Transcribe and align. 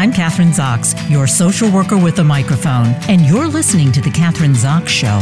I'm 0.00 0.14
Kathryn 0.14 0.54
Zox, 0.54 0.94
your 1.10 1.26
social 1.26 1.70
worker 1.70 1.98
with 1.98 2.18
a 2.20 2.24
microphone, 2.24 2.86
and 3.10 3.20
you're 3.20 3.46
listening 3.46 3.92
to 3.92 4.00
The 4.00 4.08
Kathryn 4.08 4.54
Zox 4.54 4.88
Show. 4.88 5.20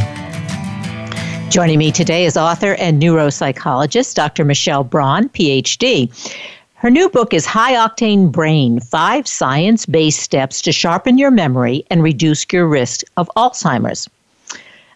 Joining 1.51 1.80
me 1.80 1.90
today 1.90 2.26
is 2.26 2.37
author 2.37 2.74
and 2.74 3.03
neuropsychologist 3.03 4.14
Dr. 4.14 4.44
Michelle 4.44 4.85
Braun, 4.85 5.30
PhD. 5.30 6.12
Her 6.74 6.90
new 6.90 7.08
book 7.08 7.35
is 7.35 7.44
High 7.44 7.74
Octane 7.74 8.30
Brain 8.30 8.78
Five 8.78 9.26
Science 9.26 9.85
Based 9.85 10.21
Steps 10.21 10.62
to 10.62 10.71
Sharpen 10.71 11.19
Your 11.19 11.33
Memory 11.33 11.85
and 11.90 12.01
Reduce 12.01 12.47
Your 12.53 12.69
Risk 12.69 13.03
of 13.17 13.29
Alzheimer's. 13.37 14.08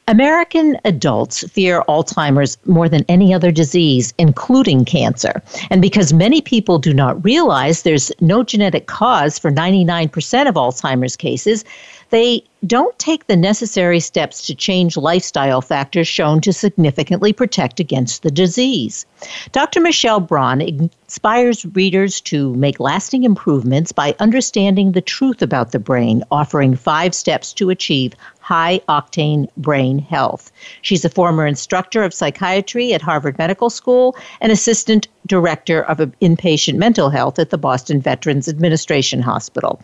American 0.09 0.77
adults 0.85 1.49
fear 1.49 1.83
Alzheimer's 1.89 2.59
more 2.67 2.89
than 2.89 3.05
any 3.09 3.33
other 3.33 3.53
disease, 3.53 4.13
including 4.19 4.85
cancer. 4.85 5.43
And 5.71 5.81
because 5.81 6.13
many 6.13 6.41
people 6.41 6.79
do 6.79 6.93
not 6.93 7.25
realize 7.25 7.83
there's 7.83 8.11
no 8.21 8.43
genetic 8.43 8.87
cause 8.87 9.39
for 9.39 9.51
99% 9.51 10.49
of 10.49 10.55
Alzheimer's 10.57 11.17
cases, 11.17 11.65
they 12.11 12.43
don't 12.65 12.97
take 12.99 13.27
the 13.27 13.37
necessary 13.37 13.99
steps 13.99 14.47
to 14.47 14.55
change 14.55 14.97
lifestyle 14.97 15.61
factors 15.61 16.07
shown 16.07 16.41
to 16.41 16.53
significantly 16.53 17.33
protect 17.33 17.81
against 17.81 18.23
the 18.23 18.31
disease. 18.31 19.05
Dr. 19.51 19.81
Michelle 19.81 20.21
Braun 20.21 20.61
inspires 20.61 21.67
readers 21.67 22.21
to 22.21 22.55
make 22.55 22.79
lasting 22.79 23.25
improvements 23.25 23.91
by 23.91 24.15
understanding 24.21 24.93
the 24.93 25.01
truth 25.01 25.43
about 25.43 25.73
the 25.73 25.79
brain, 25.79 26.23
offering 26.31 26.77
five 26.77 27.15
steps 27.15 27.53
to 27.55 27.71
achieve 27.71 28.15
high 28.41 28.81
octane 28.89 29.49
brain 29.57 29.99
health. 29.99 30.51
She's 30.83 31.05
a 31.05 31.09
former 31.09 31.47
instructor 31.47 32.03
of 32.03 32.13
psychiatry 32.13 32.93
at 32.93 33.03
Harvard 33.03 33.39
Medical 33.39 33.71
School 33.71 34.17
and 34.41 34.51
assistant 34.51 35.07
director 35.27 35.83
of 35.85 35.99
inpatient 35.99 36.75
mental 36.75 37.09
health 37.09 37.39
at 37.39 37.51
the 37.51 37.59
Boston 37.59 38.01
Veterans 38.01 38.49
Administration 38.49 39.23
Hospital. 39.23 39.81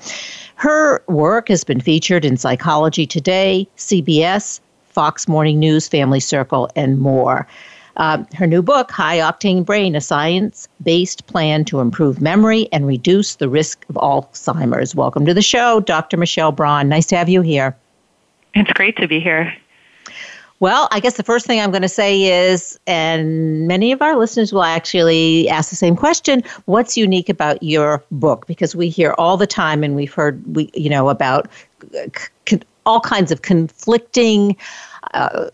Her 0.57 1.05
work 1.07 1.49
has 1.49 1.63
been 1.63 1.81
featured 1.81 2.25
in 2.25 2.37
Psychology 2.37 2.68
Psychology 2.69 3.07
Today, 3.07 3.67
CBS, 3.79 4.61
Fox 4.91 5.27
Morning 5.27 5.59
News, 5.59 5.89
Family 5.89 6.21
Circle, 6.21 6.69
and 6.77 6.99
more. 6.99 7.49
Uh, 7.97 8.23
her 8.35 8.47
new 8.47 8.61
book, 8.61 8.91
High 8.91 9.17
Octane 9.17 9.65
Brain, 9.65 9.97
a 9.97 10.03
science 10.03 10.69
based 10.83 11.27
plan 11.29 11.65
to 11.65 11.81
improve 11.81 12.21
memory 12.21 12.69
and 12.71 12.87
reduce 12.87 13.37
the 13.37 13.49
risk 13.49 13.87
of 13.89 13.95
Alzheimer's. 13.95 14.95
Welcome 14.95 15.25
to 15.25 15.33
the 15.33 15.41
show, 15.41 15.81
Dr. 15.81 16.19
Michelle 16.19 16.53
Braun. 16.53 16.91
Nice 16.91 17.07
to 17.07 17.17
have 17.17 17.31
you 17.31 17.41
here. 17.41 17.75
It's 18.53 18.71
great 18.75 18.99
to 18.99 19.09
be 19.09 19.19
here. 19.19 19.51
Well, 20.61 20.89
I 20.91 21.01
guess 21.01 21.17
the 21.17 21.23
first 21.23 21.47
thing 21.47 21.61
I'm 21.61 21.71
going 21.71 21.83
to 21.83 21.89
say 21.89 22.51
is, 22.51 22.79
and 22.87 23.67
many 23.67 23.93
of 23.93 24.03
our 24.03 24.17
listeners 24.17 24.53
will 24.53 24.65
actually 24.65 25.49
ask 25.49 25.71
the 25.71 25.77
same 25.77 25.97
question: 25.97 26.43
What's 26.67 26.99
unique 26.99 27.31
about 27.31 27.63
your 27.63 28.05
book? 28.11 28.47
Because 28.47 28.77
we 28.77 28.91
hear 28.91 29.15
all 29.17 29.39
the 29.39 29.47
time, 29.47 29.83
and 29.83 29.97
we've 29.97 30.13
heard, 30.13 30.43
we 30.55 30.69
you 30.75 30.91
know, 30.91 31.09
about 31.09 31.49
all 32.89 33.01
kinds 33.01 33.31
of 33.31 33.43
conflicting. 33.43 34.57
Uh, 35.15 35.49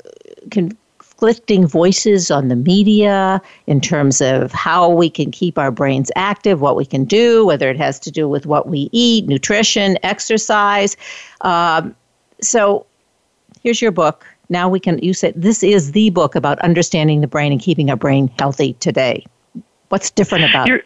conflicting 0.51 1.67
voices 1.67 2.31
on 2.31 2.49
the 2.49 2.57
media 2.57 3.41
in 3.67 3.81
terms 3.81 4.21
of 4.21 4.53
how 4.53 4.89
we 4.91 5.09
can 5.09 5.31
keep 5.31 5.57
our 5.59 5.71
brains 5.71 6.11
active, 6.17 6.61
what 6.61 6.77
we 6.77 6.85
can 6.85 7.05
do, 7.05 7.47
whether 7.47 7.71
it 7.71 7.77
has 7.77 8.01
to 8.01 8.11
do 8.11 8.29
with 8.29 8.47
what 8.47 8.69
we 8.69 8.89
eat, 8.93 9.27
nutrition, 9.27 9.97
exercise. 10.03 10.97
Um, 11.43 11.95
so 12.41 12.85
here's 13.63 13.81
your 13.81 13.93
book. 13.93 14.27
Now 14.49 14.69
we 14.69 14.81
can, 14.81 14.99
you 14.99 15.15
said 15.15 15.35
this 15.37 15.63
is 15.63 15.93
the 15.93 16.11
book 16.11 16.35
about 16.35 16.59
understanding 16.59 17.21
the 17.21 17.29
brain 17.29 17.53
and 17.53 17.61
keeping 17.61 17.91
our 17.91 17.97
brain 17.97 18.31
healthy 18.39 18.75
today. 18.75 19.25
What's 19.89 20.11
different 20.11 20.45
about 20.45 20.69
it? 20.69 20.85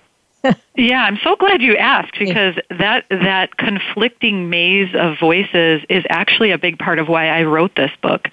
Yeah, 0.77 1.03
I'm 1.03 1.19
so 1.25 1.35
glad 1.37 1.63
you 1.63 1.77
asked 1.77 2.19
because 2.19 2.55
that 2.71 3.05
that 3.11 3.57
conflicting 3.57 4.49
maze 4.49 4.95
of 4.95 5.19
voices 5.19 5.83
is 5.89 6.05
actually 6.09 6.53
a 6.53 6.59
big 6.59 6.79
part 6.79 6.99
of 6.99 7.09
why 7.09 7.29
I 7.29 7.43
wrote 7.43 7.75
this 7.75 7.91
book. 8.03 8.29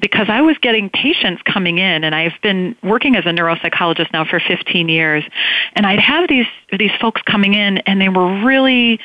Because 0.00 0.28
I 0.28 0.40
was 0.40 0.58
getting 0.58 0.90
patients 0.90 1.42
coming 1.42 1.78
in 1.78 2.02
and 2.02 2.14
I've 2.14 2.40
been 2.42 2.76
working 2.82 3.14
as 3.16 3.24
a 3.24 3.28
neuropsychologist 3.28 4.12
now 4.12 4.24
for 4.24 4.40
15 4.40 4.88
years 4.88 5.24
and 5.74 5.86
I'd 5.86 6.00
have 6.00 6.28
these 6.28 6.46
these 6.76 6.92
folks 7.00 7.22
coming 7.22 7.54
in 7.54 7.78
and 7.78 8.00
they 8.00 8.08
were 8.08 8.42
really 8.44 8.98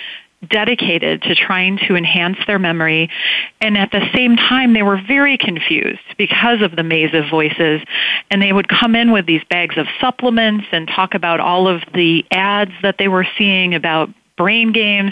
dedicated 0.47 1.21
to 1.23 1.35
trying 1.35 1.77
to 1.87 1.95
enhance 1.95 2.37
their 2.47 2.59
memory. 2.59 3.09
And 3.61 3.77
at 3.77 3.91
the 3.91 4.07
same 4.13 4.37
time, 4.37 4.73
they 4.73 4.83
were 4.83 5.01
very 5.05 5.37
confused 5.37 5.99
because 6.17 6.61
of 6.61 6.75
the 6.75 6.83
maze 6.83 7.13
of 7.13 7.29
voices. 7.29 7.81
And 8.31 8.41
they 8.41 8.53
would 8.53 8.69
come 8.69 8.95
in 8.95 9.11
with 9.11 9.25
these 9.25 9.43
bags 9.49 9.77
of 9.77 9.87
supplements 9.99 10.65
and 10.71 10.87
talk 10.87 11.13
about 11.13 11.39
all 11.39 11.67
of 11.67 11.81
the 11.93 12.25
ads 12.31 12.71
that 12.81 12.97
they 12.97 13.07
were 13.07 13.27
seeing 13.37 13.75
about 13.75 14.09
brain 14.37 14.71
games. 14.71 15.11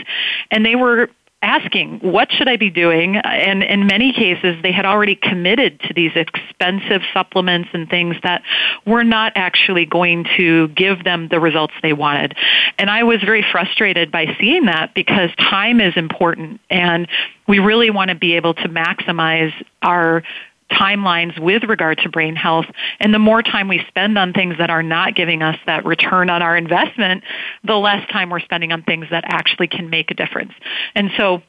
And 0.51 0.65
they 0.65 0.75
were 0.75 1.09
asking, 1.47 1.99
what 1.99 2.29
should 2.31 2.49
I 2.49 2.57
be 2.57 2.69
doing? 2.69 3.15
And 3.15 3.63
in 3.63 3.87
many 3.87 4.11
cases, 4.11 4.61
they 4.61 4.73
had 4.73 4.85
already 4.85 5.15
committed 5.15 5.79
to 5.81 5.93
these 5.93 6.11
expensive 6.15 7.01
supplements 7.13 7.69
and 7.73 7.89
things 7.89 8.17
that 8.23 8.41
were 8.85 9.05
not 9.05 9.31
actually 9.35 9.85
going 9.85 10.25
to 10.35 10.67
give 10.69 11.05
them 11.05 11.29
the 11.29 11.39
results 11.39 11.73
they 11.81 11.93
wanted. 11.93 12.35
And 12.77 12.89
I 12.89 13.03
was 13.03 13.21
very 13.21 13.45
frustrated 13.49 14.11
by 14.11 14.35
seeing 14.39 14.65
that 14.65 14.93
because 14.93 15.29
time 15.37 15.79
is 15.79 15.95
important 15.95 16.59
and 16.69 17.07
we 17.47 17.59
really 17.59 17.89
want 17.89 18.09
to 18.09 18.15
be 18.15 18.33
able 18.35 18.53
to 18.53 18.67
maximize 18.67 19.53
our 19.81 20.23
timelines 20.72 21.39
with 21.39 21.63
regard 21.63 21.97
to 22.00 22.09
brain 22.09 22.35
health. 22.35 22.66
And 23.00 23.13
the 23.13 23.19
more 23.19 23.41
time 23.41 23.67
we 23.67 23.83
spend 23.88 24.17
on 24.17 24.33
things 24.33 24.57
that 24.57 24.69
are 24.69 24.83
not 24.83 25.16
giving 25.16 25.41
us 25.41 25.57
that 25.66 25.85
return 25.85 26.29
on 26.29 26.41
our 26.41 26.57
investment, 26.57 27.23
the 27.63 27.75
less 27.75 28.07
time 28.09 28.29
we're 28.29 28.39
spending 28.39 28.72
on 28.72 28.83
things 28.83 29.07
that 29.11 29.23
actually 29.25 29.67
can 29.67 29.89
make 29.89 30.11
a 30.11 30.13
difference. 30.13 30.53
And 30.95 31.11
so 31.17 31.41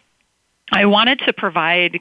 I 0.70 0.86
wanted 0.86 1.20
to 1.20 1.32
provide 1.32 2.00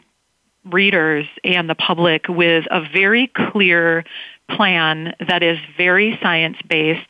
readers 0.65 1.25
and 1.43 1.69
the 1.69 1.75
public 1.75 2.27
with 2.27 2.65
a 2.69 2.81
very 2.93 3.27
clear 3.27 4.03
plan 4.49 5.13
that 5.27 5.43
is 5.43 5.57
very 5.77 6.17
science 6.21 6.57
based 6.69 7.09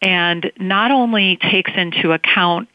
and 0.00 0.50
not 0.58 0.90
only 0.90 1.36
takes 1.36 1.70
into 1.76 2.12
account 2.12 2.68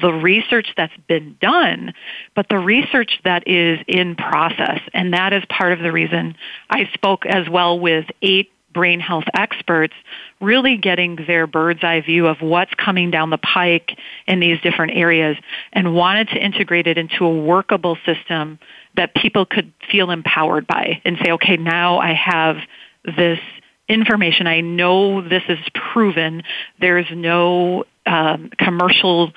the 0.00 0.12
research 0.12 0.68
that's 0.76 0.96
been 1.08 1.36
done, 1.40 1.94
but 2.34 2.48
the 2.48 2.58
research 2.58 3.20
that 3.24 3.46
is 3.46 3.78
in 3.86 4.16
process. 4.16 4.80
And 4.92 5.12
that 5.14 5.32
is 5.32 5.42
part 5.48 5.72
of 5.72 5.80
the 5.80 5.92
reason 5.92 6.36
I 6.70 6.88
spoke 6.94 7.26
as 7.26 7.48
well 7.48 7.78
with 7.78 8.06
eight 8.22 8.50
brain 8.72 9.00
health 9.00 9.24
experts, 9.34 9.94
really 10.40 10.76
getting 10.76 11.16
their 11.26 11.46
bird's 11.46 11.82
eye 11.82 12.00
view 12.00 12.26
of 12.26 12.40
what's 12.40 12.72
coming 12.74 13.10
down 13.10 13.30
the 13.30 13.38
pike 13.38 13.98
in 14.26 14.40
these 14.40 14.60
different 14.60 14.92
areas 14.94 15.36
and 15.72 15.94
wanted 15.94 16.28
to 16.28 16.36
integrate 16.36 16.86
it 16.86 16.98
into 16.98 17.24
a 17.24 17.42
workable 17.42 17.96
system 18.04 18.58
that 18.96 19.14
people 19.14 19.46
could 19.46 19.72
feel 19.90 20.10
empowered 20.10 20.66
by 20.66 21.00
and 21.04 21.16
say, 21.24 21.32
okay, 21.32 21.56
now 21.56 21.98
I 21.98 22.12
have 22.12 22.56
this 23.04 23.40
information. 23.88 24.46
I 24.46 24.60
know 24.60 25.26
this 25.26 25.42
is 25.48 25.58
proven. 25.92 26.42
There's 26.80 27.06
no 27.10 27.84
um, 28.06 28.50
commercial 28.58 29.32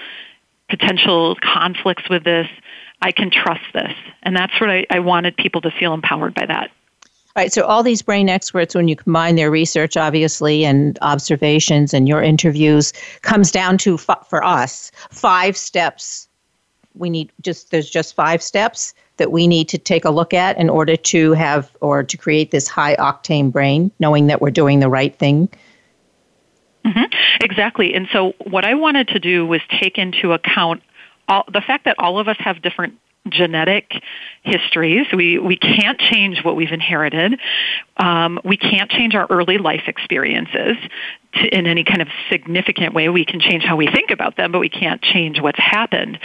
potential 0.71 1.35
conflicts 1.43 2.09
with 2.09 2.23
this. 2.23 2.47
I 3.01 3.11
can 3.11 3.29
trust 3.29 3.61
this. 3.73 3.93
And 4.23 4.35
that's 4.35 4.59
what 4.59 4.69
I, 4.69 4.85
I 4.89 4.99
wanted 4.99 5.35
people 5.35 5.61
to 5.61 5.71
feel 5.71 5.93
empowered 5.93 6.33
by 6.33 6.45
that. 6.45 6.71
All 7.33 7.41
right, 7.43 7.51
so 7.51 7.63
all 7.63 7.83
these 7.83 8.01
brain 8.01 8.27
experts, 8.27 8.75
when 8.75 8.87
you 8.87 8.95
combine 8.95 9.35
their 9.35 9.51
research, 9.51 9.95
obviously, 9.95 10.65
and 10.65 10.97
observations 11.01 11.93
and 11.93 12.07
your 12.07 12.21
interviews, 12.21 12.93
comes 13.21 13.51
down 13.51 13.77
to 13.79 13.97
for 13.97 14.43
us 14.43 14.91
five 15.11 15.55
steps. 15.55 16.27
We 16.93 17.09
need 17.09 17.31
just 17.41 17.71
there's 17.71 17.89
just 17.89 18.15
five 18.15 18.41
steps 18.41 18.93
that 19.15 19.31
we 19.31 19.47
need 19.47 19.69
to 19.69 19.77
take 19.77 20.03
a 20.03 20.09
look 20.09 20.33
at 20.33 20.57
in 20.57 20.69
order 20.69 20.97
to 20.97 21.31
have 21.33 21.71
or 21.79 22.03
to 22.03 22.17
create 22.17 22.51
this 22.51 22.67
high 22.67 22.97
octane 22.97 23.49
brain, 23.49 23.91
knowing 23.99 24.27
that 24.27 24.41
we're 24.41 24.51
doing 24.51 24.81
the 24.81 24.89
right 24.89 25.17
thing 25.17 25.47
Mm-hmm. 26.85 27.43
Exactly. 27.43 27.93
And 27.93 28.07
so 28.11 28.33
what 28.45 28.65
I 28.65 28.73
wanted 28.73 29.09
to 29.09 29.19
do 29.19 29.45
was 29.45 29.61
take 29.79 29.97
into 29.97 30.33
account 30.33 30.81
all, 31.27 31.45
the 31.51 31.61
fact 31.61 31.85
that 31.85 31.95
all 31.99 32.19
of 32.19 32.27
us 32.27 32.37
have 32.39 32.61
different 32.61 32.95
genetic 33.29 33.91
histories. 34.43 35.05
We 35.15 35.37
we 35.37 35.55
can't 35.55 35.99
change 35.99 36.43
what 36.43 36.55
we've 36.55 36.71
inherited. 36.71 37.39
Um, 37.97 38.39
we 38.43 38.57
can't 38.57 38.89
change 38.89 39.13
our 39.13 39.27
early 39.29 39.59
life 39.59 39.83
experiences 39.87 40.77
to, 41.35 41.57
in 41.57 41.67
any 41.67 41.83
kind 41.83 42.01
of 42.01 42.07
significant 42.29 42.95
way. 42.95 43.09
We 43.09 43.25
can 43.25 43.39
change 43.39 43.63
how 43.63 43.75
we 43.75 43.87
think 43.87 44.09
about 44.09 44.37
them, 44.37 44.51
but 44.51 44.59
we 44.59 44.69
can't 44.69 45.01
change 45.01 45.39
what's 45.39 45.59
happened. 45.59 46.19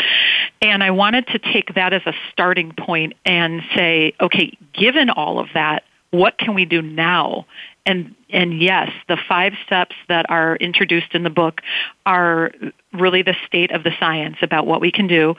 And 0.63 0.83
I 0.83 0.91
wanted 0.91 1.27
to 1.29 1.39
take 1.39 1.75
that 1.75 1.93
as 1.93 2.03
a 2.07 2.15
starting 2.33 2.73
point 2.73 3.13
and 3.27 3.61
say, 3.75 4.15
okay, 4.21 4.57
given 4.73 5.11
all 5.11 5.39
of 5.39 5.49
that, 5.53 5.85
what 6.13 6.39
can 6.39 6.55
we 6.55 6.65
do 6.65 6.81
now 6.81 7.47
and 7.87 8.15
and 8.31 8.61
yes, 8.61 8.91
the 9.09 9.17
five 9.17 9.55
steps 9.65 9.95
that 10.09 10.29
are 10.29 10.57
introduced 10.57 11.15
in 11.15 11.23
the 11.23 11.31
book 11.31 11.63
are 12.05 12.51
really 12.93 13.23
the 13.23 13.37
state 13.47 13.71
of 13.71 13.85
the 13.85 13.93
science 13.99 14.37
about 14.43 14.67
what 14.67 14.81
we 14.81 14.91
can 14.91 15.07
do. 15.07 15.37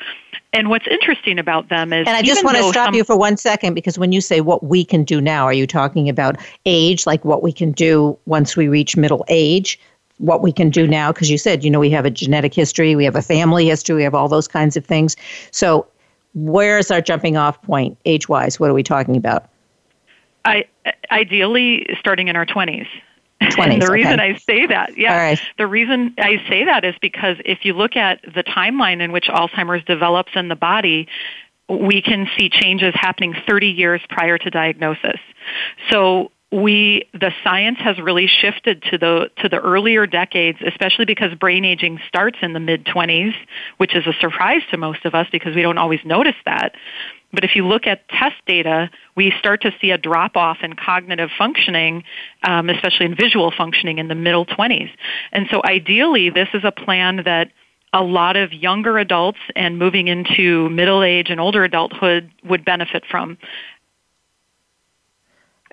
And 0.53 0.69
what's 0.69 0.87
interesting 0.87 1.37
about 1.37 1.67
them 1.67 1.91
is 1.91 2.07
And 2.07 2.15
I 2.15 2.21
just 2.21 2.43
want 2.43 2.55
to 2.57 2.63
stop 2.63 2.87
some, 2.87 2.95
you 2.95 3.03
for 3.03 3.17
one 3.17 3.35
second 3.35 3.73
because 3.73 3.99
when 3.99 4.13
you 4.13 4.21
say 4.21 4.39
what 4.39 4.63
we 4.63 4.85
can 4.85 5.03
do 5.03 5.19
now, 5.19 5.43
are 5.43 5.53
you 5.53 5.67
talking 5.67 6.07
about 6.07 6.37
age, 6.65 7.05
like 7.05 7.25
what 7.25 7.43
we 7.43 7.51
can 7.51 7.73
do 7.73 8.17
once 8.25 8.55
we 8.55 8.67
reach 8.67 8.95
middle 8.95 9.25
age? 9.27 9.79
what 10.19 10.41
we 10.41 10.51
can 10.51 10.71
do 10.71 10.87
now 10.87 11.11
because 11.11 11.29
you 11.29 11.37
said 11.37 11.63
you 11.63 11.69
know 11.69 11.79
we 11.79 11.91
have 11.91 12.03
a 12.03 12.09
genetic 12.09 12.51
history 12.51 12.95
we 12.95 13.05
have 13.05 13.15
a 13.15 13.21
family 13.21 13.67
history 13.67 13.93
we 13.93 14.01
have 14.01 14.15
all 14.15 14.27
those 14.27 14.47
kinds 14.47 14.75
of 14.75 14.83
things 14.83 15.15
so 15.51 15.85
where's 16.33 16.89
our 16.89 17.01
jumping 17.01 17.37
off 17.37 17.61
point 17.61 17.95
age 18.05 18.27
wise 18.27 18.59
what 18.59 18.67
are 18.67 18.73
we 18.73 18.81
talking 18.81 19.15
about 19.15 19.47
I, 20.47 20.65
ideally 21.11 21.87
starting 21.99 22.27
in 22.27 22.35
our 22.35 22.45
20s 22.45 22.87
20s, 23.41 23.73
and 23.73 23.81
the 23.81 23.85
okay. 23.85 23.93
reason 23.93 24.19
I 24.19 24.35
say 24.37 24.65
that, 24.65 24.97
yeah, 24.97 25.15
right. 25.15 25.41
the 25.57 25.67
reason 25.67 26.15
I 26.17 26.43
say 26.49 26.65
that 26.65 26.83
is 26.83 26.95
because 27.01 27.37
if 27.45 27.65
you 27.65 27.73
look 27.73 27.95
at 27.95 28.21
the 28.23 28.43
timeline 28.43 29.01
in 29.01 29.11
which 29.11 29.25
Alzheimer's 29.25 29.83
develops 29.85 30.31
in 30.35 30.47
the 30.47 30.55
body, 30.55 31.07
we 31.69 32.01
can 32.01 32.27
see 32.37 32.49
changes 32.49 32.93
happening 32.95 33.35
30 33.47 33.67
years 33.67 34.01
prior 34.09 34.37
to 34.37 34.49
diagnosis. 34.49 35.19
So 35.91 36.31
we 36.51 37.07
the 37.13 37.31
science 37.43 37.77
has 37.79 37.99
really 37.99 38.25
shifted 38.25 38.81
to 38.81 38.97
the 38.97 39.29
to 39.35 39.49
the 39.49 39.59
earlier 39.59 40.07
decades 40.07 40.57
especially 40.65 41.03
because 41.03 41.33
brain 41.35 41.65
aging 41.65 41.99
starts 42.07 42.37
in 42.41 42.53
the 42.53 42.59
mid 42.59 42.85
20s 42.85 43.33
which 43.77 43.93
is 43.93 44.07
a 44.07 44.13
surprise 44.21 44.61
to 44.71 44.77
most 44.77 45.03
of 45.03 45.13
us 45.13 45.27
because 45.29 45.53
we 45.55 45.61
don't 45.61 45.77
always 45.77 45.99
notice 46.05 46.37
that 46.45 46.73
but 47.33 47.43
if 47.43 47.55
you 47.55 47.67
look 47.67 47.87
at 47.87 48.07
test 48.09 48.35
data 48.45 48.89
we 49.15 49.33
start 49.39 49.61
to 49.61 49.71
see 49.79 49.91
a 49.91 49.97
drop 49.97 50.35
off 50.35 50.57
in 50.61 50.73
cognitive 50.73 51.29
functioning 51.37 52.03
um, 52.43 52.69
especially 52.69 53.05
in 53.05 53.15
visual 53.15 53.51
functioning 53.55 53.97
in 53.97 54.07
the 54.07 54.15
middle 54.15 54.45
20s 54.45 54.89
and 55.31 55.47
so 55.51 55.61
ideally 55.65 56.29
this 56.29 56.49
is 56.53 56.63
a 56.63 56.71
plan 56.71 57.21
that 57.25 57.51
a 57.93 58.03
lot 58.03 58.35
of 58.35 58.51
younger 58.53 58.97
adults 58.97 59.39
and 59.55 59.79
moving 59.79 60.07
into 60.07 60.69
middle 60.69 61.03
age 61.03 61.29
and 61.29 61.39
older 61.39 61.63
adulthood 61.63 62.29
would 62.43 62.65
benefit 62.65 63.03
from 63.09 63.37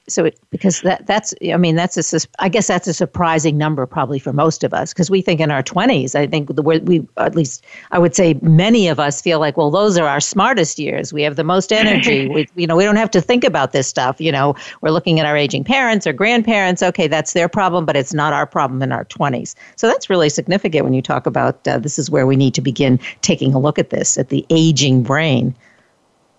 so 0.09 0.27
it, 0.27 0.39
because 0.51 0.83
that 0.83 1.07
that's 1.07 1.35
I 1.51 1.57
mean 1.57 1.77
that's 1.77 1.97
a 1.97 2.21
I 2.39 2.49
guess 2.49 2.67
that's 2.67 2.87
a 2.87 2.95
surprising 2.95 3.57
number 3.57 3.87
probably 3.87 4.19
for 4.19 4.33
most 4.33 4.63
of 4.63 4.75
us 4.75 4.93
because 4.93 5.11
we 5.11 5.23
think 5.23 5.41
in 5.41 5.51
our 5.51 5.63
20s 5.63 6.15
I 6.15 6.27
think 6.27 6.55
the 6.55 6.63
we 6.63 7.07
at 7.17 7.35
least 7.35 7.65
I 7.91 7.99
would 7.99 8.15
say 8.15 8.35
many 8.43 8.89
of 8.89 9.01
us 9.01 9.23
feel 9.23 9.41
like 9.41 9.57
well 9.57 9.71
those 9.71 9.97
are 9.97 10.07
our 10.07 10.21
smartest 10.21 10.79
years. 10.79 11.13
We 11.13 11.23
have 11.23 11.37
the 11.37 11.45
most 11.45 11.73
energy. 11.73 12.29
We 12.35 12.49
you 12.57 12.67
know 12.67 12.77
we 12.77 12.85
don't 12.85 12.97
have 12.97 13.11
to 13.13 13.21
think 13.21 13.45
about 13.45 13.73
this 13.73 13.87
stuff 13.87 14.21
you 14.21 14.33
know. 14.33 14.55
We're 14.81 14.91
looking 14.91 15.21
at 15.21 15.27
our 15.27 15.37
aging 15.37 15.65
parents 15.65 16.07
or 16.07 16.13
grandparents. 16.13 16.83
Okay 16.83 17.07
that's 17.07 17.33
their 17.33 17.49
problem 17.49 17.85
but 17.85 17.97
it's 17.97 18.15
not 18.15 18.33
our 18.33 18.47
problem 18.47 18.83
in 18.83 18.93
our 18.93 19.05
20s 19.07 19.55
so 19.77 19.87
that's 19.87 20.11
really 20.11 20.29
significant 20.29 20.85
when 20.85 20.95
you 20.95 21.03
talk 21.03 21.27
about 21.27 21.67
uh, 21.69 21.79
this 21.79 21.99
is 21.99 22.11
where 22.11 22.27
we 22.27 22.37
need 22.37 22.55
to 22.55 22.61
begin 22.61 22.99
taking 23.23 23.55
a 23.55 23.59
look 23.59 23.79
at 23.79 23.91
this 23.91 24.19
at 24.19 24.29
the 24.29 24.45
aging 24.51 25.03
brain 25.03 25.55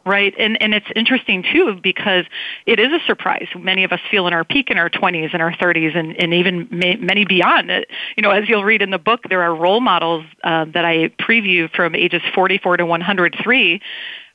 Right, 0.08 0.36
and 0.38 0.62
and 0.62 0.76
it's 0.76 0.86
interesting 0.96 1.44
too 1.52 1.80
because 1.82 2.26
it 2.68 2.80
is 2.80 2.92
a 2.92 3.00
surprise. 3.08 3.48
Many 3.58 3.84
of 3.84 3.92
us 3.92 4.00
feel 4.12 4.28
in 4.28 4.34
our 4.34 4.44
peak 4.44 4.70
in 4.70 4.78
our 4.78 4.88
20s 4.88 5.34
and 5.34 5.42
our 5.42 5.52
30s, 5.52 5.98
and 5.98 6.16
and 6.22 6.32
even 6.32 6.68
may, 6.70 6.96
many 6.98 7.26
beyond. 7.26 7.72
You 8.16 8.22
know, 8.22 8.30
as 8.30 8.48
you'll 8.48 8.64
read 8.64 8.84
in 8.84 8.92
the 8.92 9.00
book, 9.00 9.22
there 9.30 9.42
are 9.42 9.56
role 9.56 9.82
models 9.82 10.24
uh, 10.44 10.66
that 10.76 10.86
I 10.86 11.08
preview 11.20 11.72
from 11.72 11.96
ages 11.96 12.22
44 12.36 12.78
to 12.78 12.86
103 12.86 13.82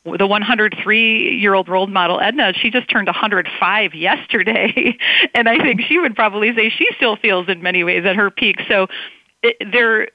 the 0.04 0.26
103 0.26 1.38
year 1.38 1.54
old 1.54 1.68
role 1.68 1.86
model 1.86 2.20
Edna, 2.20 2.54
she 2.54 2.70
just 2.70 2.88
turned 2.88 3.06
105 3.06 3.94
yesterday. 3.94 4.96
and 5.34 5.48
I 5.48 5.58
think 5.58 5.82
she 5.82 5.98
would 5.98 6.16
probably 6.16 6.54
say 6.54 6.70
she 6.70 6.88
still 6.96 7.16
feels 7.16 7.48
in 7.48 7.62
many 7.62 7.84
ways 7.84 8.04
at 8.06 8.16
her 8.16 8.30
peak. 8.30 8.56
So 8.66 8.86
there, 9.42 10.08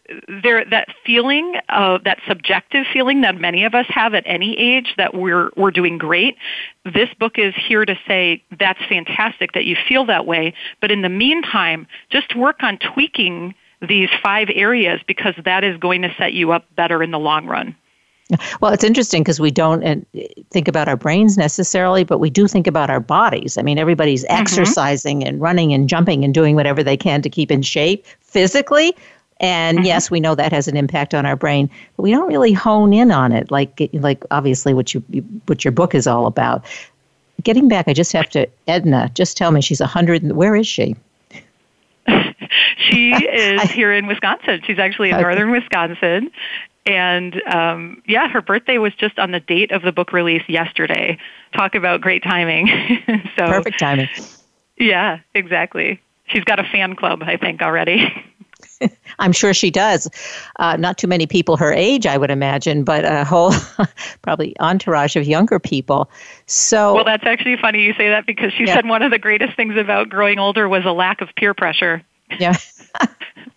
there, 0.43 0.65
that 0.65 0.87
feeling 1.05 1.55
of 1.69 2.03
that 2.03 2.19
subjective 2.27 2.85
feeling 2.93 3.21
that 3.21 3.39
many 3.39 3.63
of 3.63 3.73
us 3.73 3.85
have 3.89 4.13
at 4.13 4.23
any 4.25 4.57
age 4.57 4.93
that 4.97 5.15
we're 5.15 5.49
we're 5.55 5.71
doing 5.71 5.97
great. 5.97 6.37
This 6.83 7.09
book 7.19 7.39
is 7.39 7.53
here 7.55 7.85
to 7.85 7.97
say 8.07 8.43
that's 8.59 8.79
fantastic 8.87 9.53
that 9.53 9.65
you 9.65 9.75
feel 9.87 10.05
that 10.05 10.25
way. 10.25 10.53
But 10.79 10.91
in 10.91 11.01
the 11.01 11.09
meantime, 11.09 11.87
just 12.11 12.35
work 12.35 12.61
on 12.61 12.77
tweaking 12.77 13.55
these 13.81 14.09
five 14.23 14.49
areas 14.53 15.01
because 15.07 15.33
that 15.43 15.63
is 15.63 15.77
going 15.77 16.03
to 16.03 16.13
set 16.17 16.33
you 16.33 16.51
up 16.51 16.65
better 16.75 17.01
in 17.01 17.11
the 17.11 17.19
long 17.19 17.47
run. 17.47 17.75
Well, 18.59 18.73
it's 18.73 18.83
interesting 18.83 19.21
because 19.21 19.39
we 19.39 19.51
don't 19.51 19.83
uh, 19.83 20.21
think 20.49 20.67
about 20.67 20.87
our 20.87 20.97
brains 20.97 21.37
necessarily, 21.37 22.03
but 22.03 22.17
we 22.17 22.31
do 22.31 22.47
think 22.47 22.65
about 22.65 22.89
our 22.89 22.99
bodies. 22.99 23.55
I 23.55 23.61
mean, 23.61 23.77
everybody's 23.77 24.25
mm-hmm. 24.25 24.41
exercising 24.41 25.23
and 25.23 25.39
running 25.39 25.73
and 25.73 25.87
jumping 25.87 26.23
and 26.23 26.33
doing 26.33 26.55
whatever 26.55 26.81
they 26.81 26.97
can 26.97 27.21
to 27.21 27.29
keep 27.29 27.51
in 27.51 27.61
shape 27.61 28.05
physically. 28.21 28.95
And 29.39 29.79
mm-hmm. 29.79 29.85
yes, 29.85 30.09
we 30.09 30.19
know 30.19 30.35
that 30.35 30.51
has 30.51 30.67
an 30.67 30.77
impact 30.77 31.13
on 31.13 31.25
our 31.25 31.35
brain, 31.35 31.69
but 31.97 32.03
we 32.03 32.11
don't 32.11 32.27
really 32.27 32.53
hone 32.53 32.93
in 32.93 33.11
on 33.11 33.31
it, 33.31 33.51
like 33.51 33.89
like 33.93 34.23
obviously 34.31 34.73
what 34.73 34.93
you 34.93 35.01
what 35.47 35.65
your 35.65 35.73
book 35.73 35.93
is 35.93 36.07
all 36.07 36.25
about. 36.25 36.63
Getting 37.43 37.67
back, 37.67 37.87
I 37.87 37.93
just 37.93 38.13
have 38.13 38.29
to 38.29 38.47
Edna. 38.67 39.11
Just 39.13 39.35
tell 39.35 39.51
me, 39.51 39.61
she's 39.61 39.81
a 39.81 39.87
hundred. 39.87 40.31
Where 40.31 40.55
is 40.55 40.67
she? 40.67 40.95
she 42.77 43.11
is 43.11 43.61
here 43.71 43.91
in 43.91 44.07
Wisconsin. 44.07 44.61
She's 44.65 44.79
actually 44.79 45.09
in 45.09 45.15
okay. 45.15 45.23
northern 45.23 45.51
Wisconsin. 45.51 46.31
And 46.85 47.41
um, 47.47 48.01
yeah, 48.05 48.29
her 48.29 48.41
birthday 48.41 48.77
was 48.77 48.93
just 48.93 49.17
on 49.17 49.31
the 49.31 49.39
date 49.39 49.71
of 49.71 49.81
the 49.81 49.91
book 49.91 50.13
release 50.13 50.43
yesterday. 50.47 51.17
Talk 51.53 51.73
about 51.73 52.01
great 52.01 52.23
timing. 52.23 52.67
so 53.37 53.47
perfect 53.47 53.79
timing. 53.79 54.07
Yeah, 54.77 55.19
exactly. 55.33 55.99
She's 56.27 56.43
got 56.43 56.59
a 56.59 56.63
fan 56.63 56.95
club, 56.95 57.23
I 57.23 57.37
think, 57.37 57.61
already. 57.61 58.11
I'm 59.19 59.31
sure 59.31 59.53
she 59.53 59.71
does. 59.71 60.09
Uh, 60.57 60.77
not 60.77 60.97
too 60.97 61.07
many 61.07 61.27
people 61.27 61.57
her 61.57 61.73
age, 61.73 62.05
I 62.05 62.17
would 62.17 62.31
imagine, 62.31 62.83
but 62.83 63.05
a 63.05 63.23
whole 63.23 63.53
probably 64.21 64.55
entourage 64.59 65.15
of 65.15 65.25
younger 65.25 65.59
people. 65.59 66.09
So 66.45 66.95
well, 66.95 67.05
that's 67.05 67.25
actually 67.25 67.57
funny 67.57 67.81
you 67.81 67.93
say 67.93 68.09
that 68.09 68.25
because 68.25 68.53
she 68.53 68.65
yeah. 68.65 68.75
said 68.75 68.87
one 68.87 69.01
of 69.01 69.11
the 69.11 69.19
greatest 69.19 69.55
things 69.55 69.77
about 69.77 70.09
growing 70.09 70.39
older 70.39 70.67
was 70.67 70.85
a 70.85 70.91
lack 70.91 71.21
of 71.21 71.29
peer 71.35 71.53
pressure. 71.53 72.01
Yeah. 72.39 72.55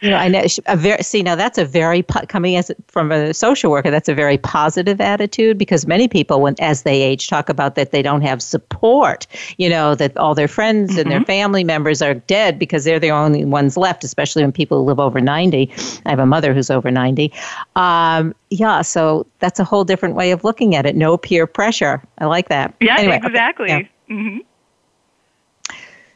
you 0.00 0.10
know, 0.10 0.16
I 0.16 0.28
know 0.28 0.44
a 0.66 0.76
very 0.76 1.02
see 1.02 1.22
now 1.22 1.34
that's 1.34 1.58
a 1.58 1.64
very 1.64 2.02
coming 2.02 2.56
as 2.56 2.70
from 2.88 3.12
a 3.12 3.34
social 3.34 3.70
worker. 3.70 3.90
That's 3.90 4.08
a 4.08 4.14
very 4.14 4.38
positive 4.38 5.00
attitude 5.00 5.58
because 5.58 5.86
many 5.86 6.08
people, 6.08 6.40
when 6.40 6.54
as 6.60 6.82
they 6.82 7.02
age, 7.02 7.28
talk 7.28 7.48
about 7.48 7.74
that 7.74 7.90
they 7.90 8.02
don't 8.02 8.22
have 8.22 8.42
support. 8.42 9.26
You 9.58 9.68
know 9.68 9.94
that 9.94 10.16
all 10.16 10.34
their 10.34 10.48
friends 10.48 10.92
mm-hmm. 10.92 11.00
and 11.00 11.10
their 11.10 11.18
mm-hmm. 11.18 11.26
family 11.26 11.64
members 11.64 12.02
are 12.02 12.14
dead 12.14 12.58
because 12.58 12.84
they're 12.84 13.00
the 13.00 13.10
only 13.10 13.44
ones 13.44 13.76
left. 13.76 14.04
Especially 14.04 14.42
when 14.42 14.52
people 14.52 14.84
live 14.84 15.00
over 15.00 15.20
ninety. 15.20 15.72
I 16.06 16.10
have 16.10 16.18
a 16.18 16.26
mother 16.26 16.54
who's 16.54 16.70
over 16.70 16.90
ninety. 16.90 17.32
Um, 17.76 18.34
yeah, 18.50 18.82
so 18.82 19.26
that's 19.40 19.58
a 19.58 19.64
whole 19.64 19.84
different 19.84 20.14
way 20.14 20.30
of 20.30 20.44
looking 20.44 20.74
at 20.74 20.86
it. 20.86 20.96
No 20.96 21.16
peer 21.16 21.46
pressure. 21.46 22.02
I 22.18 22.26
like 22.26 22.48
that. 22.48 22.74
Yeah, 22.80 22.96
anyway, 22.98 23.20
exactly. 23.22 23.72
Okay, 23.72 23.90
yeah. 24.08 24.14
mm-hmm. 24.14 24.38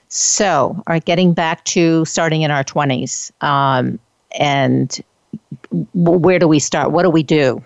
So, 0.09 0.75
all 0.77 0.85
right, 0.87 1.05
getting 1.05 1.35
back 1.35 1.65
to 1.67 2.05
starting 2.05 2.43
in 2.43 2.51
our 2.51 2.65
20s, 2.65 3.31
um, 3.43 3.99
and 4.39 4.99
where 5.95 6.39
do 6.39 6.49
we 6.49 6.59
start? 6.59 6.91
What 6.91 7.03
do 7.03 7.11
we 7.11 7.23
do 7.23 7.63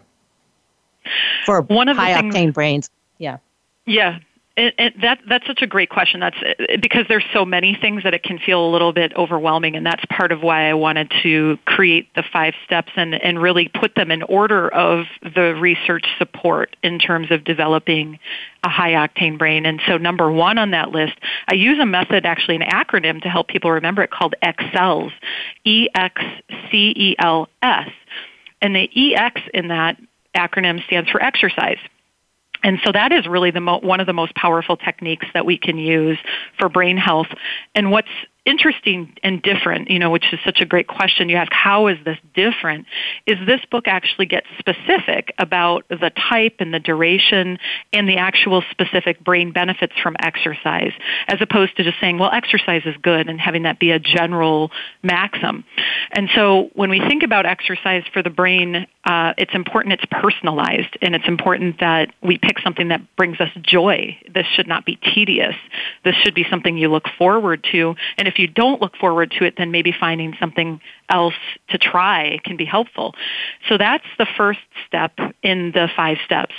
for 1.47 1.63
One 1.63 1.89
of 1.89 1.97
high 1.97 2.21
octane 2.21 2.33
things, 2.33 2.55
brains? 2.55 2.91
Yeah. 3.19 3.39
Yeah. 3.87 4.19
And, 4.55 4.73
and 4.77 4.95
that 5.01 5.19
that's 5.27 5.47
such 5.47 5.63
a 5.63 5.67
great 5.67 5.89
question. 5.89 6.21
That's 6.21 6.37
because 6.83 7.07
there's 7.09 7.25
so 7.33 7.47
many 7.47 7.75
things 7.81 8.03
that 8.03 8.13
it 8.13 8.23
can 8.23 8.39
feel 8.39 8.67
a 8.67 8.71
little 8.71 8.93
bit 8.93 9.15
overwhelming, 9.17 9.77
and 9.77 9.87
that's 9.87 10.05
part 10.11 10.31
of 10.31 10.43
why 10.43 10.69
I 10.69 10.75
wanted 10.75 11.11
to 11.23 11.59
create 11.65 12.15
the 12.15 12.23
five 12.33 12.53
steps 12.67 12.93
and 12.97 13.15
and 13.15 13.41
really 13.41 13.69
put 13.69 13.95
them 13.95 14.11
in 14.11 14.23
order 14.23 14.69
of 14.69 15.07
the 15.23 15.55
research 15.59 16.05
support 16.19 16.77
in 16.83 16.99
terms 16.99 17.31
of 17.31 17.45
developing 17.45 18.19
a 18.63 18.69
high 18.69 18.93
octane 18.93 19.39
brain. 19.39 19.65
And 19.65 19.81
so, 19.87 19.97
number 19.97 20.31
one 20.31 20.59
on 20.59 20.73
that 20.73 20.91
list, 20.91 21.15
I 21.49 21.55
use 21.55 21.79
a 21.81 21.87
method, 21.87 22.27
actually 22.27 22.57
an 22.57 22.63
acronym, 22.63 23.23
to 23.23 23.31
help 23.31 23.49
people 23.49 23.71
remember 23.71 24.03
it 24.03 24.11
called 24.11 24.35
EXCELS, 24.43 25.13
E 25.65 25.89
X 25.95 26.21
C 26.71 26.93
E 26.95 27.17
L 27.19 27.49
S, 27.63 27.89
and 28.61 28.77
the 28.77 28.91
E 28.95 29.15
X 29.17 29.41
in 29.55 29.69
that 29.69 29.97
acronym 30.37 30.85
stands 30.85 31.09
for 31.09 31.23
exercise. 31.23 31.79
And 32.63 32.79
so 32.85 32.93
that 32.93 33.13
is 33.13 33.27
really 33.27 33.51
the 33.51 33.61
mo- 33.61 33.81
one 33.81 34.01
of 34.01 34.07
the 34.07 34.13
most 34.13 34.35
powerful 34.35 34.77
techniques 34.77 35.27
that 35.35 35.45
we 35.45 35.59
can 35.59 35.79
use 35.79 36.19
for 36.59 36.69
brain 36.69 36.97
health. 36.97 37.29
And 37.75 37.91
what's 37.91 38.09
interesting 38.45 39.15
and 39.23 39.41
different, 39.41 39.89
you 39.89 39.99
know, 39.99 40.11
which 40.11 40.25
is 40.33 40.41
such 40.45 40.61
a 40.61 40.67
great 40.67 40.89
question. 40.89 41.29
You 41.29 41.37
ask, 41.37 41.53
how 41.53 41.87
is 41.87 41.99
this 42.05 42.19
different? 42.35 42.87
Is 43.27 43.39
this 43.47 43.61
book 43.71 43.87
actually 43.87 44.27
gets 44.27 44.47
specific 44.59 45.33
about 45.39 45.87
the 45.89 46.11
type 46.29 46.57
and 46.59 46.75
the 46.75 46.81
duration 46.81 47.59
and 47.93 48.09
the 48.09 48.17
actual 48.17 48.65
specific 48.71 49.23
brain 49.23 49.53
benefits 49.53 49.93
from 50.03 50.17
exercise, 50.21 50.93
as 51.29 51.41
opposed 51.41 51.77
to 51.77 51.85
just 51.85 52.01
saying, 52.01 52.19
well, 52.19 52.31
exercise 52.33 52.83
is 52.85 52.97
good 53.03 53.29
and 53.29 53.41
having 53.41 53.63
that 53.63 53.79
be 53.79 53.93
a 53.93 54.01
general 54.01 54.73
maxim. 55.03 55.65
And 56.11 56.29
so 56.35 56.71
when 56.75 56.91
we 56.91 56.99
think 56.99 57.23
about 57.23 57.47
exercise 57.47 58.03
for 58.13 58.23
the 58.23 58.31
brain, 58.31 58.87
uh, 59.05 59.35
it's 59.39 59.55
important 59.55 59.93
it's 59.93 60.05
personalized 60.11 60.97
and 61.01 61.15
it's 61.15 61.27
important 61.29 61.81
that 61.81 62.13
we 62.23 62.39
pick 62.39 62.59
something 62.61 62.89
that 62.89 63.01
brings 63.17 63.41
us 63.41 63.51
joy. 63.63 64.17
This 64.33 64.47
should 64.47 64.67
not 64.67 64.85
be 64.85 64.97
tedious. 65.15 65.55
This 66.05 66.15
should 66.17 66.35
be 66.35 66.47
something 66.49 66.77
you 66.77 66.89
look 66.89 67.07
forward 67.19 67.67
to. 67.73 67.95
And 68.17 68.29
if 68.33 68.39
you 68.39 68.47
don't 68.47 68.81
look 68.81 68.97
forward 68.97 69.31
to 69.39 69.45
it, 69.45 69.55
then 69.59 69.71
maybe 69.71 69.93
finding 69.93 70.35
something 70.41 70.81
else 71.11 71.35
to 71.69 71.79
try 71.79 72.39
can 72.45 72.57
be 72.57 72.65
helpful. 72.65 73.15
So 73.69 73.77
that's 73.77 74.07
the 74.19 74.27
first 74.27 74.61
step 74.87 75.13
in 75.43 75.73
the 75.73 75.89
five 75.95 76.19
steps. 76.25 76.55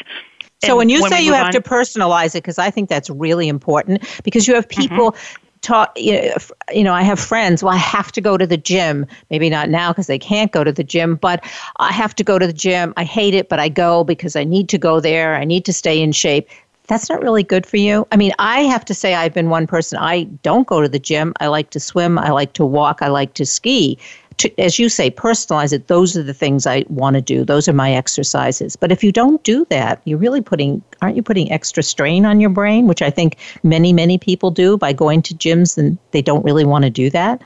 So 0.64 0.70
and 0.70 0.78
when 0.78 0.90
you 0.90 1.02
when 1.02 1.12
say 1.12 1.22
you 1.22 1.34
have 1.34 1.48
on, 1.48 1.52
to 1.54 1.62
personalize 1.62 2.36
it, 2.36 2.44
because 2.44 2.60
I 2.60 2.70
think 2.70 2.90
that's 2.90 3.10
really 3.10 3.48
important, 3.48 4.04
because 4.24 4.48
you 4.48 4.54
have 4.54 4.68
mm-hmm. 4.68 4.82
people. 4.82 5.12
Mm-hmm 5.12 5.40
talk, 5.64 5.98
you 5.98 6.84
know, 6.84 6.94
I 6.94 7.02
have 7.04 7.20
friends, 7.20 7.64
well, 7.64 7.74
I 7.74 7.78
have 7.78 8.12
to 8.12 8.22
go 8.22 8.38
to 8.38 8.46
the 8.46 8.58
gym. 8.58 9.06
Maybe 9.32 9.50
not 9.50 9.70
now 9.70 9.92
because 9.92 10.08
they 10.08 10.20
can't 10.20 10.52
go 10.52 10.64
to 10.64 10.72
the 10.72 10.84
gym, 10.84 11.16
but 11.16 11.44
I 11.78 11.92
have 11.94 12.14
to 12.16 12.24
go 12.24 12.38
to 12.38 12.46
the 12.46 12.54
gym. 12.54 12.94
I 12.98 13.06
hate 13.06 13.34
it, 13.34 13.50
but 13.50 13.60
I 13.60 13.70
go 13.70 14.04
because 14.04 14.36
I 14.36 14.44
need 14.44 14.70
to 14.70 14.78
go 14.78 15.00
there. 15.00 15.36
I 15.36 15.46
need 15.46 15.64
to 15.66 15.74
stay 15.74 16.02
in 16.02 16.12
shape. 16.12 16.50
That's 16.88 17.10
not 17.10 17.22
really 17.22 17.44
good 17.44 17.66
for 17.66 17.78
you. 17.78 18.06
I 18.12 18.18
mean, 18.18 18.34
I 18.40 18.62
have 18.62 18.84
to 18.86 18.94
say, 18.94 19.16
I've 19.16 19.34
been 19.34 19.50
one 19.50 19.68
person. 19.68 19.98
I 20.00 20.24
don't 20.44 20.68
go 20.68 20.82
to 20.82 20.90
the 20.90 21.00
gym. 21.00 21.34
I 21.40 21.48
like 21.48 21.70
to 21.72 21.80
swim. 21.80 22.20
I 22.20 22.32
like 22.32 22.54
to 22.54 22.66
walk. 22.66 23.02
I 23.02 23.08
like 23.08 23.36
to 23.36 23.46
ski 23.46 23.98
to, 24.38 24.60
as 24.60 24.80
you 24.80 24.90
say, 24.90 25.12
personalize 25.12 25.74
it. 25.74 25.88
Those 25.88 26.18
are 26.18 26.24
the 26.24 26.34
things 26.34 26.66
I 26.66 26.86
want 26.90 27.16
to 27.16 27.22
do. 27.22 27.46
Those 27.46 27.68
are 27.68 27.74
my 27.74 27.94
exercises. 27.94 28.76
But 28.76 28.92
if 28.92 29.04
you 29.04 29.12
don't 29.12 29.44
do 29.44 29.66
that, 29.70 30.02
you're 30.06 30.18
really 30.18 30.42
putting, 30.42 30.82
aren't 31.02 31.16
you 31.16 31.24
putting 31.24 31.52
extra 31.52 31.84
strain 31.84 32.26
on 32.26 32.40
your 32.40 32.50
brain, 32.50 32.88
which 32.88 33.02
I 33.02 33.10
think 33.10 33.38
many, 33.64 33.94
many 33.94 34.18
people 34.18 34.52
do 34.52 34.78
by 34.78 34.94
going 34.94 35.22
to 35.24 35.34
gyms 35.34 35.78
and 35.78 35.98
they 36.12 36.22
don't 36.22 36.44
really 36.44 36.66
want 36.66 36.84
to 36.84 36.90
do 36.90 37.10
that? 37.12 37.42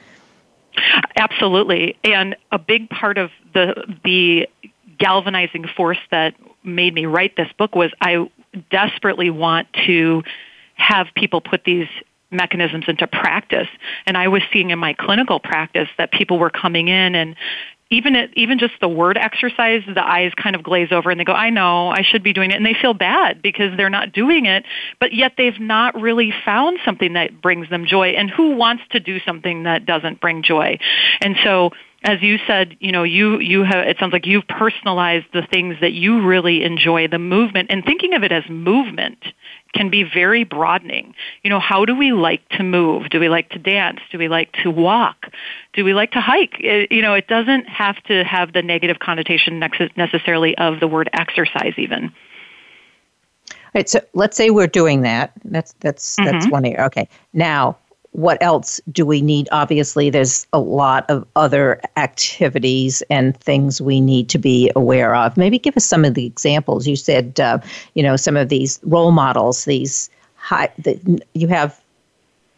Absolutely. 1.17 1.97
And 2.03 2.35
a 2.51 2.59
big 2.59 2.89
part 2.89 3.17
of 3.17 3.31
the, 3.53 3.97
the 4.03 4.47
galvanizing 4.97 5.65
force 5.75 5.99
that 6.11 6.35
made 6.63 6.93
me 6.93 7.05
write 7.05 7.35
this 7.35 7.49
book 7.57 7.75
was 7.75 7.91
I 8.01 8.29
desperately 8.71 9.29
want 9.29 9.67
to 9.85 10.23
have 10.75 11.07
people 11.15 11.41
put 11.41 11.63
these 11.63 11.87
mechanisms 12.31 12.85
into 12.87 13.07
practice. 13.07 13.67
And 14.05 14.17
I 14.17 14.27
was 14.27 14.41
seeing 14.51 14.69
in 14.69 14.79
my 14.79 14.93
clinical 14.93 15.39
practice 15.39 15.87
that 15.97 16.11
people 16.11 16.39
were 16.39 16.49
coming 16.49 16.87
in 16.87 17.15
and 17.15 17.35
even 17.89 18.15
even 18.35 18.59
just 18.59 18.73
the 18.81 18.89
word 18.89 19.17
exercise, 19.17 19.81
the 19.87 20.05
eyes 20.05 20.33
kind 20.35 20.57
of 20.57 20.63
glaze 20.63 20.91
over 20.91 21.09
and 21.09 21.17
they 21.17 21.23
go, 21.23 21.33
I 21.33 21.49
know, 21.49 21.87
I 21.87 22.01
should 22.01 22.21
be 22.21 22.33
doing 22.33 22.51
it. 22.51 22.55
And 22.55 22.65
they 22.65 22.73
feel 22.73 22.93
bad 22.93 23.41
because 23.41 23.77
they're 23.77 23.89
not 23.89 24.11
doing 24.11 24.45
it, 24.45 24.65
but 24.99 25.13
yet 25.13 25.33
they've 25.37 25.59
not 25.59 25.95
really 25.95 26.33
found 26.43 26.79
something 26.83 27.13
that 27.13 27.41
brings 27.41 27.69
them 27.69 27.85
joy. 27.85 28.09
And 28.09 28.29
who 28.29 28.55
wants 28.55 28.83
to 28.91 28.99
do 28.99 29.19
something 29.21 29.63
that 29.63 29.85
doesn't 29.85 30.19
bring 30.19 30.43
joy? 30.43 30.79
And 31.21 31.37
so 31.45 31.71
as 32.07 32.21
you 32.21 32.37
said, 32.47 32.77
you 32.79 32.93
know, 32.93 33.03
you 33.03 33.37
you 33.39 33.63
have 33.63 33.85
it 33.85 33.97
sounds 33.99 34.13
like 34.13 34.25
you've 34.25 34.47
personalized 34.47 35.25
the 35.33 35.41
things 35.41 35.75
that 35.81 35.91
you 35.91 36.25
really 36.25 36.63
enjoy, 36.63 37.05
the 37.09 37.19
movement, 37.19 37.69
and 37.69 37.83
thinking 37.83 38.13
of 38.13 38.23
it 38.23 38.31
as 38.31 38.43
movement 38.49 39.17
can 39.73 39.89
be 39.89 40.03
very 40.03 40.45
broadening. 40.45 41.13
You 41.43 41.49
know, 41.49 41.59
how 41.59 41.83
do 41.83 41.93
we 41.93 42.13
like 42.13 42.47
to 42.51 42.63
move? 42.63 43.09
Do 43.09 43.19
we 43.19 43.27
like 43.27 43.49
to 43.49 43.59
dance? 43.59 43.99
Do 44.09 44.17
we 44.17 44.29
like 44.29 44.53
to 44.63 44.71
walk? 44.71 45.27
Do 45.73 45.83
we 45.83 45.93
like 45.93 46.11
to 46.13 46.21
hike? 46.21 46.55
It, 46.61 46.93
you 46.93 47.01
know, 47.01 47.13
it 47.13 47.27
doesn't 47.27 47.67
have 47.67 48.01
to 48.03 48.23
have 48.23 48.53
the 48.53 48.61
negative 48.61 48.99
connotation 48.99 49.59
necessarily 49.59 50.57
of 50.57 50.79
the 50.79 50.87
word 50.87 51.09
exercise 51.11 51.73
even. 51.75 52.05
All 52.05 53.71
right, 53.75 53.89
so 53.89 53.99
let's 54.13 54.37
say 54.37 54.49
we're 54.49 54.67
doing 54.67 55.01
that. 55.01 55.33
That's 55.43 55.73
that's 55.81 56.15
mm-hmm. 56.15 56.31
that's 56.31 56.49
one 56.49 56.63
area. 56.63 56.85
Okay. 56.85 57.09
Now, 57.33 57.77
what 58.17 58.41
else 58.41 58.81
do 58.91 59.05
we 59.05 59.21
need? 59.21 59.47
Obviously, 59.51 60.09
there's 60.09 60.47
a 60.51 60.59
lot 60.59 61.07
of 61.07 61.23
other 61.35 61.79
activities 61.97 63.03
and 63.11 63.39
things 63.39 63.79
we 63.79 64.01
need 64.01 64.27
to 64.29 64.39
be 64.39 64.71
aware 64.75 65.13
of. 65.13 65.37
Maybe 65.37 65.59
give 65.59 65.77
us 65.77 65.85
some 65.85 66.03
of 66.03 66.15
the 66.15 66.25
examples. 66.25 66.87
You 66.87 66.95
said, 66.95 67.39
uh, 67.39 67.59
you 67.93 68.01
know, 68.01 68.15
some 68.15 68.35
of 68.35 68.49
these 68.49 68.79
role 68.81 69.11
models, 69.11 69.65
these 69.65 70.09
high, 70.33 70.71
the, 70.79 71.21
you 71.35 71.47
have 71.47 71.79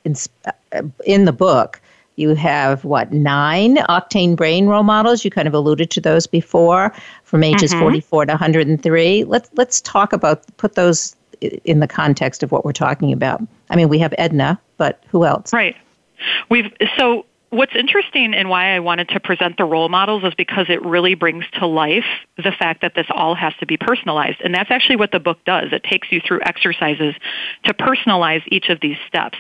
in, 0.06 0.16
uh, 0.46 0.82
in 1.06 1.25
the 1.25 1.34
book, 1.34 1.82
you 2.16 2.36
have 2.36 2.86
what, 2.86 3.12
nine 3.12 3.78
octane 3.89 4.38
brain 4.38 4.68
role 4.68 4.84
models? 4.84 5.25
You 5.25 5.32
kind 5.32 5.48
of 5.48 5.54
alluded 5.54 5.92
to 5.92 6.00
those 6.00 6.25
before 6.25 6.94
from 7.25 7.44
ages 7.44 7.72
mm-hmm. 7.72 7.82
44 7.82 8.28
to 8.28 8.32
103. 8.32 9.25
Let's, 9.25 9.50
let's 9.56 9.82
talk 9.82 10.13
about, 10.13 10.46
put 10.56 10.75
those 10.75 11.18
in 11.41 11.79
the 11.79 11.88
context 11.88 12.43
of 12.43 12.51
what 12.51 12.65
we're 12.65 12.74
talking 12.74 13.13
about. 13.13 13.41
I 13.69 13.75
mean, 13.75 13.89
we 13.89 14.00
have 14.00 14.13
Edna, 14.17 14.60
but 14.77 15.03
who 15.10 15.25
else? 15.25 15.53
Right. 15.53 15.75
We've 16.50 16.72
so 16.98 17.25
what's 17.50 17.75
interesting 17.75 18.34
and 18.34 18.50
why 18.50 18.75
I 18.75 18.79
wanted 18.79 19.10
to 19.10 19.20
present 19.20 19.58
the 19.58 19.65
role 19.65 19.89
models 19.89 20.24
is 20.24 20.34
because 20.36 20.68
it 20.70 20.84
really 20.84 21.15
brings 21.15 21.46
to 21.60 21.65
life 21.65 22.06
the 22.38 22.51
fact 22.51 22.82
that 22.82 22.94
this 22.96 23.08
all 23.10 23.36
has 23.36 23.53
to 23.60 23.65
be 23.65 23.77
personalized. 23.77 24.39
And 24.44 24.53
that's 24.53 24.70
actually 24.72 24.98
what 24.98 25.12
the 25.12 25.20
book 25.20 25.39
does. 25.46 25.70
It 25.72 25.84
takes 25.84 26.12
you 26.12 26.22
through 26.25 26.41
exercises 26.41 27.15
to 27.65 27.74
personalize 27.74 28.44
each 28.48 28.70
of 28.70 28.79
these 28.82 28.98
steps. 29.08 29.38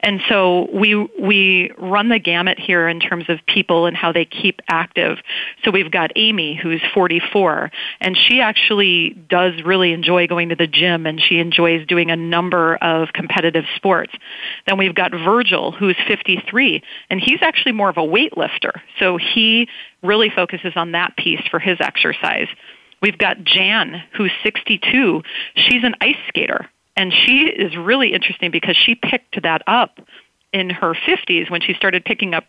And 0.00 0.20
so 0.28 0.68
we, 0.72 0.94
we 1.20 1.70
run 1.78 2.08
the 2.08 2.18
gamut 2.18 2.58
here 2.58 2.88
in 2.88 3.00
terms 3.00 3.26
of 3.28 3.38
people 3.46 3.86
and 3.86 3.96
how 3.96 4.12
they 4.12 4.24
keep 4.24 4.60
active. 4.68 5.18
So 5.64 5.70
we've 5.70 5.90
got 5.90 6.10
Amy, 6.16 6.58
who's 6.60 6.82
44, 6.94 7.70
and 8.00 8.16
she 8.16 8.40
actually 8.40 9.10
does 9.28 9.62
really 9.64 9.92
enjoy 9.92 10.26
going 10.26 10.48
to 10.48 10.56
the 10.56 10.66
gym 10.66 11.06
and 11.06 11.20
she 11.20 11.38
enjoys 11.38 11.86
doing 11.86 12.10
a 12.10 12.16
number 12.16 12.76
of 12.76 13.12
competitive 13.12 13.64
sports. 13.76 14.12
Then 14.66 14.78
we've 14.78 14.94
got 14.94 15.12
Virgil, 15.12 15.72
who's 15.72 15.96
53, 16.08 16.82
and 17.10 17.20
he's 17.20 17.40
more 17.72 17.88
of 17.88 17.96
a 17.96 18.00
weightlifter. 18.00 18.80
So 18.98 19.16
he 19.16 19.68
really 20.02 20.30
focuses 20.30 20.72
on 20.76 20.92
that 20.92 21.16
piece 21.16 21.42
for 21.50 21.58
his 21.58 21.78
exercise. 21.80 22.48
We've 23.00 23.18
got 23.18 23.42
Jan, 23.44 24.02
who's 24.16 24.32
62. 24.42 25.22
She's 25.54 25.84
an 25.84 25.94
ice 26.00 26.16
skater. 26.28 26.68
And 26.96 27.12
she 27.12 27.44
is 27.44 27.76
really 27.76 28.12
interesting 28.12 28.50
because 28.50 28.76
she 28.76 28.94
picked 28.94 29.42
that 29.42 29.62
up 29.66 29.98
in 30.52 30.70
her 30.70 30.94
50s 30.94 31.50
when 31.50 31.62
she 31.62 31.74
started 31.74 32.04
picking 32.04 32.34
up 32.34 32.44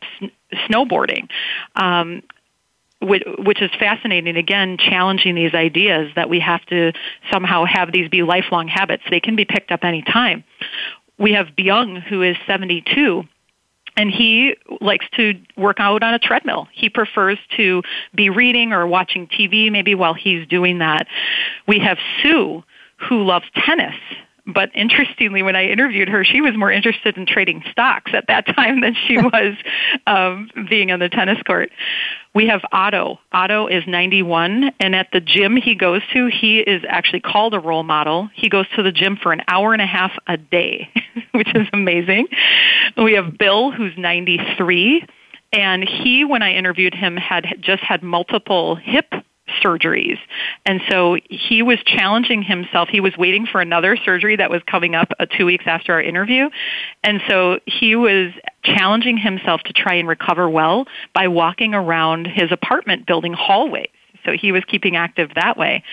snowboarding. 0.68 1.30
Um, 1.76 2.24
which 3.02 3.62
is 3.62 3.70
fascinating. 3.80 4.38
Again, 4.38 4.78
challenging 4.78 5.36
these 5.36 5.54
ideas 5.54 6.10
that 6.16 6.30
we 6.30 6.40
have 6.40 6.66
to 6.68 6.94
somehow 7.32 7.66
have 7.66 7.92
these 7.92 8.08
be 8.10 8.24
lifelong 8.24 8.70
habits. 8.70 9.04
They 9.10 9.20
can 9.20 9.36
be 9.36 9.44
picked 9.44 9.72
up 9.72 9.84
any 9.84 10.02
time. 10.04 10.46
We 11.18 11.34
have 11.34 11.48
Byung, 11.48 12.02
who 12.02 12.22
is 12.22 12.38
72, 12.48 13.24
and 13.96 14.10
he 14.12 14.56
likes 14.82 15.06
to 15.16 15.34
work 15.58 15.78
out 15.80 16.04
on 16.04 16.14
a 16.14 16.20
treadmill. 16.20 16.68
He 16.74 16.90
prefers 16.90 17.38
to 17.58 17.84
be 18.16 18.30
reading 18.30 18.74
or 18.74 18.88
watching 18.88 19.28
TV 19.28 19.72
maybe 19.72 19.96
while 19.96 20.14
he's 20.14 20.48
doing 20.48 20.80
that. 20.80 21.08
We 21.68 21.80
have 21.80 21.98
Sue 22.22 22.64
who 22.98 23.24
loves 23.24 23.46
tennis. 23.56 23.96
But 24.46 24.72
interestingly, 24.76 25.42
when 25.42 25.56
I 25.56 25.68
interviewed 25.68 26.10
her, 26.10 26.26
she 26.26 26.42
was 26.42 26.56
more 26.56 26.72
interested 26.72 27.16
in 27.16 27.26
trading 27.26 27.64
stocks 27.72 28.12
at 28.14 28.28
that 28.28 28.46
time 28.46 28.82
than 28.82 28.94
she 29.08 29.18
was 29.22 29.56
um, 30.06 30.50
being 30.70 30.92
on 30.92 31.00
the 31.00 31.08
tennis 31.08 31.42
court. 31.44 31.72
We 32.36 32.48
have 32.48 32.62
Otto. 32.72 33.20
Otto 33.32 33.68
is 33.68 33.84
91, 33.88 34.72
and 34.80 34.96
at 34.96 35.08
the 35.14 35.22
gym 35.22 35.56
he 35.56 35.76
goes 35.76 36.02
to, 36.14 36.28
he 36.28 36.60
is 36.60 36.84
actually 36.88 37.22
called 37.22 37.54
a 37.54 37.60
role 37.60 37.84
model. 37.84 38.30
He 38.34 38.50
goes 38.50 38.66
to 38.76 38.84
the 38.84 38.92
gym 38.92 39.18
for 39.22 39.32
an 39.32 39.44
hour 39.48 39.72
and 39.72 39.82
a 39.82 39.86
half 39.86 40.12
a 40.28 40.36
day, 40.36 40.90
which 41.32 41.54
is 41.56 41.68
amazing. 41.72 42.28
We 42.98 43.14
have 43.14 43.38
Bill, 43.38 43.72
who's 43.72 43.94
93, 43.98 45.08
and 45.54 45.88
he, 45.88 46.26
when 46.26 46.42
I 46.42 46.54
interviewed 46.54 46.96
him, 46.96 47.16
had 47.16 47.46
just 47.62 47.84
had 47.84 48.04
multiple 48.04 48.76
hip 48.76 49.14
surgeries. 49.62 50.18
And 50.66 50.82
so 50.90 51.18
he 51.30 51.62
was 51.62 51.80
challenging 51.86 52.44
himself. 52.44 52.90
He 52.90 53.00
was 53.00 53.14
waiting 53.18 53.46
for 53.46 53.62
another 53.62 53.98
surgery 53.98 54.36
that 54.38 54.50
was 54.50 54.62
coming 54.66 54.96
up 54.96 55.12
uh, 55.20 55.26
two 55.26 55.46
weeks 55.46 55.66
after 55.68 55.94
our 55.94 56.02
interview. 56.02 56.50
And 57.04 57.22
so 57.28 57.60
he 57.66 57.96
was 57.96 58.32
challenging 58.64 59.18
himself 59.18 59.62
to 59.64 59.74
try 59.74 59.96
and 59.96 60.08
recover 60.08 60.50
well 60.50 60.86
by 61.14 61.28
walking 61.28 61.74
around 61.74 62.28
his 62.28 62.52
apartment 62.52 63.06
building 63.06 63.34
hallways. 63.34 63.90
So 64.26 64.32
he 64.32 64.52
was 64.52 64.64
keeping 64.66 64.96
active 64.96 65.32
that 65.36 65.58
way. 65.58 65.84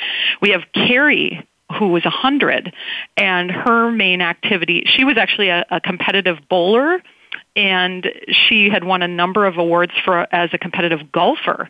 We 0.40 0.50
have 0.50 0.62
Carrie, 0.72 1.46
who 1.78 1.88
was 1.88 2.04
a 2.04 2.10
100, 2.10 2.72
and 3.16 3.50
her 3.50 3.90
main 3.90 4.20
activity, 4.20 4.84
she 4.86 5.04
was 5.04 5.16
actually 5.16 5.48
a, 5.48 5.66
a 5.70 5.80
competitive 5.80 6.38
bowler 6.48 7.02
and 7.56 8.08
she 8.30 8.68
had 8.70 8.84
won 8.84 9.02
a 9.02 9.08
number 9.08 9.46
of 9.46 9.58
awards 9.58 9.92
for 10.04 10.26
as 10.34 10.50
a 10.52 10.58
competitive 10.58 11.10
golfer. 11.12 11.68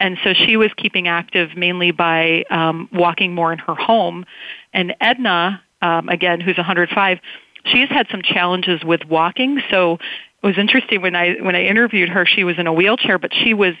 And 0.00 0.18
so 0.24 0.32
she 0.32 0.56
was 0.56 0.70
keeping 0.76 1.06
active 1.08 1.56
mainly 1.56 1.90
by 1.90 2.44
um, 2.50 2.88
walking 2.92 3.34
more 3.34 3.52
in 3.52 3.58
her 3.58 3.74
home. 3.74 4.24
And 4.72 4.94
edna 5.00 5.62
um, 5.82 6.08
again 6.08 6.40
who's 6.40 6.56
105 6.56 7.18
she's 7.64 7.88
had 7.88 8.06
some 8.10 8.22
challenges 8.22 8.82
with 8.84 9.04
walking. 9.04 9.60
So 9.70 9.94
it 10.42 10.46
was 10.46 10.58
interesting 10.58 11.02
when 11.02 11.16
i 11.16 11.34
when 11.40 11.54
i 11.56 11.64
interviewed 11.64 12.08
her 12.08 12.24
she 12.26 12.44
was 12.44 12.58
in 12.58 12.66
a 12.66 12.72
wheelchair 12.72 13.18
but 13.18 13.32
she 13.34 13.54
was 13.54 13.74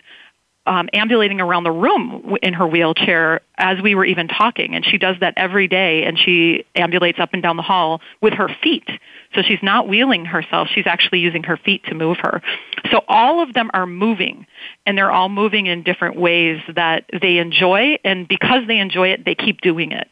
um, 0.68 0.88
ambulating 0.92 1.40
around 1.40 1.64
the 1.64 1.72
room 1.72 2.36
in 2.42 2.52
her 2.52 2.66
wheelchair 2.66 3.40
as 3.56 3.80
we 3.82 3.94
were 3.94 4.04
even 4.04 4.28
talking. 4.28 4.74
And 4.74 4.84
she 4.84 4.98
does 4.98 5.16
that 5.20 5.32
every 5.36 5.66
day, 5.66 6.04
and 6.04 6.18
she 6.18 6.66
ambulates 6.76 7.18
up 7.18 7.30
and 7.32 7.42
down 7.42 7.56
the 7.56 7.62
hall 7.62 8.02
with 8.20 8.34
her 8.34 8.48
feet. 8.62 8.86
So 9.34 9.42
she's 9.42 9.62
not 9.62 9.88
wheeling 9.88 10.26
herself, 10.26 10.68
she's 10.72 10.86
actually 10.86 11.20
using 11.20 11.42
her 11.44 11.56
feet 11.56 11.84
to 11.84 11.94
move 11.94 12.18
her. 12.18 12.42
So 12.90 13.02
all 13.08 13.42
of 13.42 13.54
them 13.54 13.70
are 13.72 13.86
moving, 13.86 14.46
and 14.84 14.96
they're 14.96 15.10
all 15.10 15.30
moving 15.30 15.66
in 15.66 15.82
different 15.82 16.16
ways 16.16 16.60
that 16.74 17.06
they 17.18 17.38
enjoy, 17.38 17.98
and 18.04 18.28
because 18.28 18.66
they 18.66 18.78
enjoy 18.78 19.08
it, 19.08 19.24
they 19.24 19.34
keep 19.34 19.62
doing 19.62 19.92
it. 19.92 20.08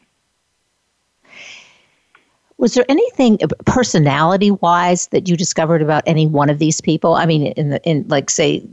Was 2.58 2.72
there 2.72 2.86
anything 2.88 3.38
personality 3.66 4.50
wise 4.50 5.08
that 5.08 5.28
you 5.28 5.36
discovered 5.36 5.82
about 5.82 6.02
any 6.06 6.26
one 6.26 6.48
of 6.48 6.58
these 6.58 6.80
people? 6.80 7.14
I 7.14 7.26
mean, 7.26 7.48
in 7.48 7.68
the 7.68 7.82
in 7.82 8.06
like 8.08 8.30
say 8.30 8.66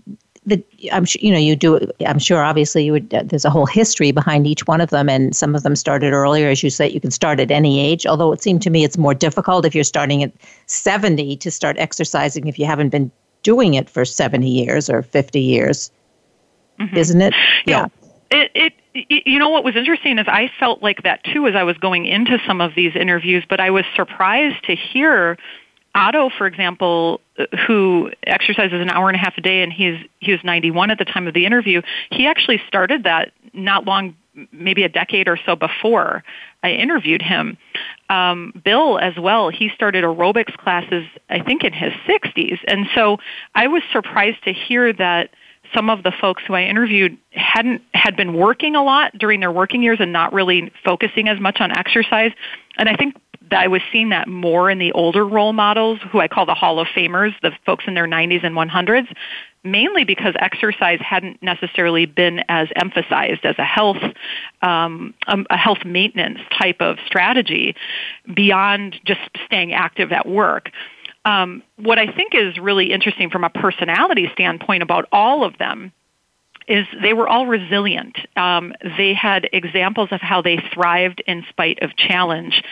the, 0.46 0.64
I'm 0.92 1.06
sure 1.06 1.20
you 1.22 1.32
know 1.32 1.38
you 1.38 1.56
do. 1.56 1.80
I'm 2.06 2.20
sure 2.20 2.44
obviously 2.44 2.86
you 2.86 2.92
would. 2.92 3.14
Uh, 3.14 3.24
there's 3.26 3.46
a 3.46 3.50
whole 3.50 3.66
history 3.66 4.12
behind 4.12 4.46
each 4.46 4.68
one 4.68 4.82
of 4.82 4.90
them, 4.90 5.10
and 5.10 5.36
some 5.36 5.56
of 5.56 5.64
them 5.64 5.76
started 5.76 6.14
earlier, 6.14 6.50
as 6.50 6.64
you 6.64 6.70
say. 6.70 6.90
You 6.90 7.00
can 7.00 7.12
start 7.12 7.40
at 7.40 7.52
any 7.52 7.80
age. 7.80 8.06
Although 8.06 8.32
it 8.34 8.42
seemed 8.42 8.62
to 8.64 8.70
me 8.70 8.84
it's 8.84 8.98
more 8.98 9.14
difficult 9.14 9.66
if 9.66 9.74
you're 9.74 9.84
starting 9.84 10.24
at 10.24 10.34
70 10.66 11.38
to 11.38 11.52
start 11.52 11.78
exercising 11.78 12.48
if 12.48 12.60
you 12.60 12.66
haven't 12.66 12.90
been 12.90 13.12
doing 13.44 13.74
it 13.74 13.90
for 13.90 14.06
70 14.06 14.50
years 14.50 14.90
or 14.90 15.02
50 15.02 15.40
years, 15.40 15.92
mm-hmm. 16.80 16.96
isn't 16.96 17.22
it? 17.22 17.34
Yeah. 17.66 17.88
yeah. 18.32 18.40
It, 18.56 18.74
it, 18.96 19.24
you 19.26 19.40
know 19.40 19.50
what 19.50 19.64
was 19.64 19.76
interesting 19.76 20.18
is 20.20 20.28
I 20.28 20.52
felt 20.60 20.82
like 20.82 21.04
that 21.04 21.24
too 21.24 21.48
as 21.48 21.56
I 21.56 21.64
was 21.64 21.78
going 21.78 22.06
into 22.06 22.40
some 22.46 22.62
of 22.62 22.76
these 22.76 22.96
interviews, 22.96 23.44
but 23.48 23.60
I 23.60 23.70
was 23.70 23.86
surprised 23.96 24.64
to 24.66 24.76
hear 24.76 25.38
Otto, 25.96 26.30
for 26.36 26.48
example, 26.48 27.22
who 27.68 28.12
exercises 28.26 28.82
an 28.82 28.90
hour 28.90 29.10
and 29.10 29.16
a 29.16 29.20
half 29.20 29.38
a 29.38 29.42
day, 29.42 29.62
and 29.62 29.72
he's 29.72 29.98
he 30.20 30.32
was 30.32 30.42
91 30.44 30.90
at 30.92 30.98
the 30.98 31.06
time 31.06 31.28
of 31.28 31.34
the 31.34 31.46
interview. 31.46 31.82
He 32.12 32.26
actually 32.26 32.62
started 32.68 33.04
that 33.04 33.32
not 33.54 33.86
long, 33.86 34.16
maybe 34.52 34.84
a 34.84 34.90
decade 34.90 35.28
or 35.28 35.38
so 35.46 35.56
before 35.56 36.24
I 36.64 36.72
interviewed 36.72 37.22
him. 37.22 37.58
Um, 38.10 38.60
Bill, 38.66 38.98
as 38.98 39.14
well, 39.18 39.50
he 39.50 39.70
started 39.70 40.04
aerobics 40.04 40.58
classes, 40.58 41.06
I 41.30 41.44
think, 41.44 41.64
in 41.64 41.74
his 41.74 41.94
60s, 42.08 42.60
and 42.68 42.88
so 42.96 43.18
I 43.54 43.68
was 43.68 43.84
surprised 43.92 44.44
to 44.46 44.54
hear 44.54 44.94
that 44.94 45.30
some 45.74 45.90
of 45.90 46.04
the 46.04 46.12
folks 46.12 46.44
who 46.46 46.54
I 46.54 46.64
interviewed 46.64 47.18
hadn't 47.32 47.82
had 47.94 48.16
been 48.16 48.34
working 48.34 48.76
a 48.76 48.84
lot 48.84 49.18
during 49.18 49.40
their 49.40 49.52
working 49.52 49.82
years 49.82 49.98
and 50.00 50.12
not 50.12 50.34
really 50.34 50.72
focusing 50.84 51.28
as 51.28 51.40
much 51.40 51.60
on 51.60 51.72
exercise. 51.72 52.32
And 52.78 52.90
I 52.90 52.96
think 52.96 53.16
I 53.52 53.68
was 53.68 53.82
seeing 53.92 54.10
that 54.10 54.28
more 54.28 54.70
in 54.70 54.80
the 54.80 54.92
older 54.94 55.26
role 55.26 55.54
models, 55.54 56.00
who 56.12 56.20
I 56.20 56.28
call 56.28 56.46
the 56.46 56.54
Hall 56.54 56.80
of 56.80 56.88
Famers, 56.88 57.34
the 57.42 57.52
folks 57.66 57.86
in 57.88 57.94
their 57.94 58.08
90s 58.08 58.44
and 58.44 58.56
100s, 58.56 59.08
mainly 59.64 60.04
because 60.04 60.34
exercise 60.40 61.00
hadn't 61.02 61.42
necessarily 61.42 62.06
been 62.06 62.44
as 62.50 62.68
emphasized 62.76 63.46
as 63.46 63.56
a 63.58 63.64
health 63.64 64.02
um, 64.62 65.14
um, 65.28 65.46
a 65.50 65.58
health 65.58 65.86
maintenance 65.86 66.40
type 66.58 66.82
of 66.82 66.98
strategy 67.06 67.76
beyond 68.34 69.00
just 69.06 69.22
staying 69.46 69.74
active 69.74 70.12
at 70.12 70.28
work. 70.28 70.70
Um, 71.26 71.64
what 71.78 72.00
I 72.00 72.12
think 72.12 72.36
is 72.36 72.58
really 72.58 72.92
interesting 72.92 73.30
from 73.30 73.44
a 73.44 73.50
personality 73.50 74.30
standpoint 74.34 74.84
about 74.84 75.08
all 75.12 75.46
of 75.46 75.58
them 75.58 75.94
is 76.68 76.86
they 77.02 77.14
were 77.14 77.28
all 77.28 77.46
resilient. 77.46 78.18
Um, 78.36 78.74
they 78.98 79.14
had 79.14 79.50
examples 79.52 80.10
of 80.12 80.22
how 80.22 80.42
they 80.42 80.58
thrived 80.74 81.22
in 81.28 81.46
spite 81.50 81.82
of 81.82 81.96
challenge. 81.96 82.64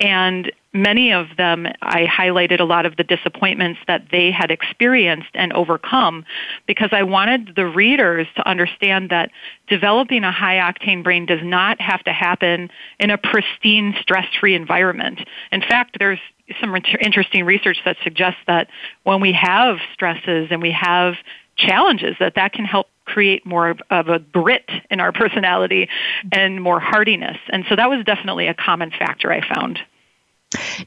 And 0.00 0.50
many 0.72 1.12
of 1.12 1.26
them, 1.36 1.66
I 1.80 2.06
highlighted 2.06 2.60
a 2.60 2.64
lot 2.64 2.84
of 2.84 2.96
the 2.96 3.04
disappointments 3.04 3.80
that 3.86 4.06
they 4.10 4.30
had 4.30 4.50
experienced 4.50 5.30
and 5.34 5.52
overcome 5.52 6.24
because 6.66 6.90
I 6.92 7.04
wanted 7.04 7.52
the 7.54 7.66
readers 7.66 8.26
to 8.36 8.48
understand 8.48 9.10
that 9.10 9.30
developing 9.68 10.24
a 10.24 10.32
high 10.32 10.56
octane 10.56 11.04
brain 11.04 11.26
does 11.26 11.40
not 11.42 11.80
have 11.80 12.02
to 12.04 12.12
happen 12.12 12.70
in 12.98 13.10
a 13.10 13.18
pristine, 13.18 13.94
stress 14.00 14.26
free 14.40 14.54
environment. 14.54 15.20
In 15.52 15.60
fact, 15.60 15.96
there's 15.98 16.20
some 16.60 16.74
interesting 17.00 17.44
research 17.44 17.78
that 17.84 17.96
suggests 18.02 18.40
that 18.46 18.68
when 19.04 19.20
we 19.20 19.32
have 19.32 19.78
stresses 19.92 20.48
and 20.50 20.60
we 20.60 20.72
have 20.72 21.14
challenges 21.56 22.16
that 22.18 22.34
that 22.34 22.52
can 22.52 22.64
help 22.64 22.88
create 23.04 23.44
more 23.44 23.76
of 23.90 24.08
a 24.08 24.18
grit 24.18 24.68
in 24.90 25.00
our 25.00 25.12
personality 25.12 25.88
and 26.32 26.62
more 26.62 26.80
hardiness. 26.80 27.36
And 27.50 27.64
so 27.68 27.76
that 27.76 27.88
was 27.88 28.04
definitely 28.04 28.46
a 28.46 28.54
common 28.54 28.90
factor 28.90 29.32
I 29.32 29.46
found. 29.54 29.78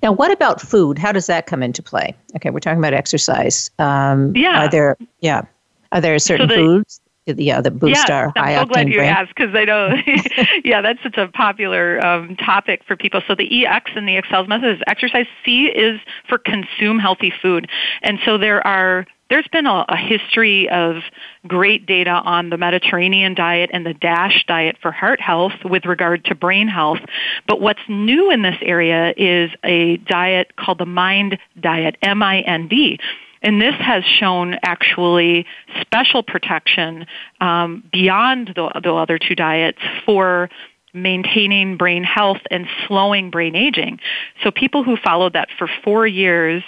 Now, 0.01 0.13
what 0.13 0.31
about 0.31 0.62
food? 0.62 0.97
How 0.97 1.12
does 1.12 1.27
that 1.27 1.45
come 1.45 1.62
into 1.62 1.83
play? 1.83 2.15
Okay, 2.36 2.50
we're 2.50 2.59
talking 2.59 2.79
about 2.79 2.93
exercise. 2.93 3.69
Um, 3.79 4.36
yeah. 4.36 4.65
Are 4.65 4.69
there, 4.69 4.97
yeah, 5.19 5.43
are 5.91 6.01
there 6.01 6.17
certain 6.19 6.50
so 6.50 6.55
the, 6.55 6.62
foods? 6.62 7.01
Yeah, 7.27 7.62
that 7.62 7.72
boost 7.72 8.07
yeah, 8.07 8.15
our 8.15 8.34
high 8.36 8.53
octane 8.53 8.57
I'm 8.57 8.67
so 8.67 8.74
glad 8.74 8.89
you 8.89 8.98
brain? 8.98 9.10
asked 9.10 9.36
because 9.36 9.53
I 9.53 9.65
know, 9.65 9.96
yeah, 10.63 10.81
that's 10.81 11.03
such 11.03 11.17
a 11.17 11.27
popular 11.27 12.03
um, 12.05 12.36
topic 12.38 12.84
for 12.88 12.96
people. 12.96 13.22
So 13.27 13.36
the 13.36 13.65
EX 13.65 13.91
in 13.96 14.05
the 14.05 14.15
Excels 14.15 14.48
method 14.48 14.77
is 14.77 14.81
exercise. 14.88 15.25
C 15.43 15.65
is 15.65 16.00
for 16.29 16.38
consume 16.38 17.00
healthy 17.00 17.34
food, 17.41 17.69
and 18.01 18.19
so 18.25 18.38
there 18.38 18.65
are 18.65 19.05
there's 19.29 19.48
been 19.51 19.65
a, 19.65 19.86
a, 19.89 19.98
history 19.98 20.69
of 20.69 20.98
great 21.46 21.86
data 21.86 22.12
on 22.12 22.50
the 22.50 22.57
Mediterranean 22.57 23.34
diet 23.34 23.69
and 23.74 23.86
the 23.86 23.93
DASH 23.93 24.46
diet 24.48 24.77
for 24.81 24.91
heart 24.91 25.19
health 25.19 25.53
with 25.65 25.85
regard 25.85 26.24
to 26.25 26.35
brain 26.35 26.68
health. 26.68 27.00
But 27.46 27.59
what's 27.59 27.81
new 27.90 28.31
in 28.31 28.42
this 28.42 28.55
area 28.61 29.13
is 29.18 29.51
a 29.63 29.98
diet 29.98 30.55
called 30.55 30.77
the 30.77 30.85
MIND 30.85 31.37
diet, 31.59 31.98
M-I-N-D. 32.01 33.00
And 33.48 33.62
this 33.62 33.75
has 33.79 34.03
shown 34.03 34.57
actually 34.62 35.46
special 35.79 36.22
protection 36.22 37.05
um, 37.40 37.81
beyond 37.94 38.50
the, 38.57 38.81
the 38.83 38.94
other 38.94 39.18
two 39.18 39.36
diets 39.36 39.77
for 40.05 40.50
maintaining 40.94 41.77
brain 41.77 42.03
health 42.03 42.42
and 42.51 42.68
slowing 42.86 43.29
brain 43.29 43.55
aging. 43.55 44.01
So 44.44 44.51
people 44.51 44.83
who 44.83 44.98
followed 44.98 45.31
that 45.31 45.48
for 45.57 45.70
four 45.81 46.05
years 46.05 46.62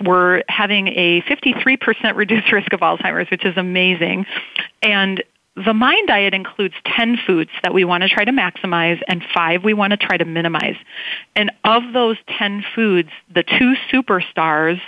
were 0.00 0.44
having 0.48 0.86
a 0.90 1.22
53% 1.22 2.14
reduced 2.14 2.52
risk 2.52 2.72
of 2.72 2.78
Alzheimer's, 2.78 3.28
which 3.28 3.44
is 3.44 3.56
amazing. 3.56 4.24
And 4.80 5.24
the 5.56 5.74
mind 5.74 6.06
diet 6.06 6.34
includes 6.34 6.74
10 6.86 7.18
foods 7.26 7.50
that 7.64 7.74
we 7.74 7.84
want 7.84 8.04
to 8.04 8.08
try 8.08 8.24
to 8.24 8.30
maximize 8.30 9.00
and 9.08 9.24
five 9.34 9.64
we 9.64 9.74
want 9.74 9.90
to 9.90 9.96
try 9.96 10.16
to 10.16 10.24
minimize. 10.24 10.76
And 11.34 11.50
of 11.64 11.82
those 11.92 12.16
10 12.38 12.64
foods, 12.76 13.10
the 13.34 13.42
two 13.42 13.74
superstars, 13.92 14.80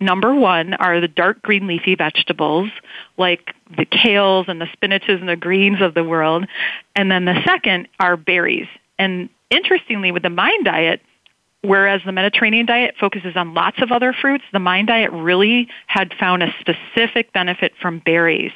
number 0.00 0.34
one 0.34 0.74
are 0.74 1.00
the 1.00 1.08
dark 1.08 1.42
green 1.42 1.66
leafy 1.66 1.94
vegetables 1.94 2.70
like 3.16 3.54
the 3.76 3.86
kales 3.86 4.48
and 4.48 4.60
the 4.60 4.66
spinaches 4.66 5.20
and 5.20 5.28
the 5.28 5.36
greens 5.36 5.80
of 5.80 5.94
the 5.94 6.04
world. 6.04 6.46
And 6.96 7.10
then 7.10 7.24
the 7.24 7.40
second 7.44 7.88
are 7.98 8.16
berries. 8.16 8.68
And 8.98 9.28
interestingly, 9.50 10.12
with 10.12 10.22
the 10.22 10.30
mind 10.30 10.64
diet, 10.64 11.00
Whereas 11.62 12.00
the 12.06 12.12
Mediterranean 12.12 12.64
diet 12.64 12.94
focuses 12.98 13.36
on 13.36 13.52
lots 13.52 13.82
of 13.82 13.92
other 13.92 14.14
fruits, 14.14 14.44
the 14.50 14.58
Mind 14.58 14.86
diet 14.86 15.12
really 15.12 15.68
had 15.88 16.14
found 16.18 16.42
a 16.42 16.54
specific 16.58 17.34
benefit 17.34 17.74
from 17.80 17.98
berries. 17.98 18.52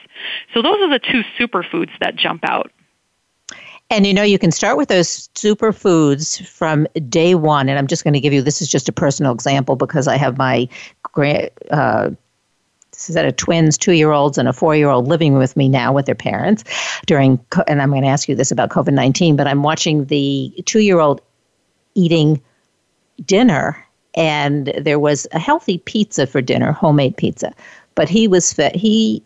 So 0.55 0.63
those 0.63 0.81
are 0.81 0.89
the 0.89 0.99
two 0.99 1.23
superfoods 1.39 1.91
that 2.01 2.17
jump 2.17 2.45
out. 2.45 2.73
And 3.91 4.07
you 4.07 4.15
know, 4.15 4.23
you 4.23 4.39
can 4.39 4.51
start 4.51 4.79
with 4.79 4.89
those 4.89 5.29
superfoods 5.35 6.47
from 6.49 6.87
day 7.09 7.35
one. 7.35 7.69
And 7.69 7.79
I'm 7.79 7.87
just 7.87 8.05
going 8.05 8.15
to 8.15 8.21
give 8.21 8.33
you 8.33 8.41
this 8.41 8.63
is 8.63 8.69
just 8.69 8.89
a 8.89 8.93
personal 8.93 9.33
example 9.33 9.77
because 9.77 10.09
I 10.09 10.17
have 10.17 10.39
my 10.39 10.67
uh, 11.71 12.11
set 12.93 13.27
of 13.27 13.37
twins, 13.37 13.77
two 13.77 13.93
year 13.93 14.13
olds, 14.13 14.39
and 14.39 14.49
a 14.49 14.53
four 14.53 14.77
year 14.77 14.89
old 14.89 15.09
living 15.09 15.35
with 15.35 15.57
me 15.57 15.69
now 15.69 15.93
with 15.93 16.07
their 16.07 16.15
parents 16.15 16.65
during, 17.07 17.39
and 17.67 17.83
I'm 17.83 17.91
going 17.91 18.03
to 18.03 18.09
ask 18.09 18.29
you 18.29 18.35
this 18.35 18.51
about 18.51 18.71
COVID 18.71 18.93
19, 18.93 19.37
but 19.37 19.47
I'm 19.47 19.63
watching 19.63 20.07
the 20.07 20.53
two 20.65 20.81
year 20.81 21.01
old 21.01 21.21
eating 21.95 22.41
dinner 23.25 23.85
and 24.15 24.73
there 24.81 24.99
was 24.99 25.27
a 25.33 25.39
healthy 25.39 25.79
pizza 25.79 26.27
for 26.27 26.41
dinner, 26.41 26.73
homemade 26.73 27.17
pizza. 27.17 27.53
But 27.95 28.09
he 28.09 28.29
was 28.29 28.53
he 28.75 29.23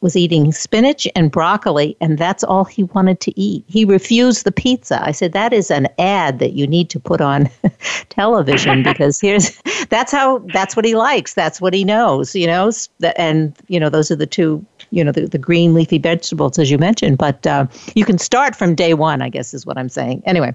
was 0.00 0.16
eating 0.16 0.52
spinach 0.52 1.06
and 1.14 1.30
broccoli, 1.30 1.96
and 2.00 2.16
that's 2.18 2.42
all 2.42 2.64
he 2.64 2.84
wanted 2.84 3.20
to 3.20 3.38
eat. 3.38 3.64
He 3.66 3.84
refused 3.84 4.44
the 4.44 4.52
pizza. 4.52 5.02
I 5.04 5.12
said, 5.12 5.32
That 5.32 5.52
is 5.52 5.70
an 5.70 5.88
ad 5.98 6.38
that 6.38 6.52
you 6.52 6.66
need 6.66 6.88
to 6.90 7.00
put 7.00 7.20
on 7.20 7.50
television 8.08 8.82
because 8.84 9.20
here's 9.20 9.60
that's 9.90 10.12
how 10.12 10.38
that's 10.52 10.76
what 10.76 10.84
he 10.84 10.94
likes. 10.94 11.34
That's 11.34 11.60
what 11.60 11.74
he 11.74 11.84
knows, 11.84 12.34
you 12.34 12.46
know. 12.46 12.70
And, 13.16 13.56
you 13.68 13.78
know, 13.78 13.90
those 13.90 14.10
are 14.10 14.16
the 14.16 14.26
two, 14.26 14.64
you 14.90 15.04
know, 15.04 15.12
the, 15.12 15.26
the 15.26 15.38
green 15.38 15.74
leafy 15.74 15.98
vegetables, 15.98 16.58
as 16.58 16.70
you 16.70 16.78
mentioned. 16.78 17.18
But 17.18 17.46
uh, 17.46 17.66
you 17.94 18.04
can 18.04 18.18
start 18.18 18.56
from 18.56 18.74
day 18.74 18.94
one, 18.94 19.22
I 19.22 19.28
guess, 19.28 19.54
is 19.54 19.66
what 19.66 19.76
I'm 19.76 19.88
saying. 19.88 20.22
Anyway, 20.24 20.54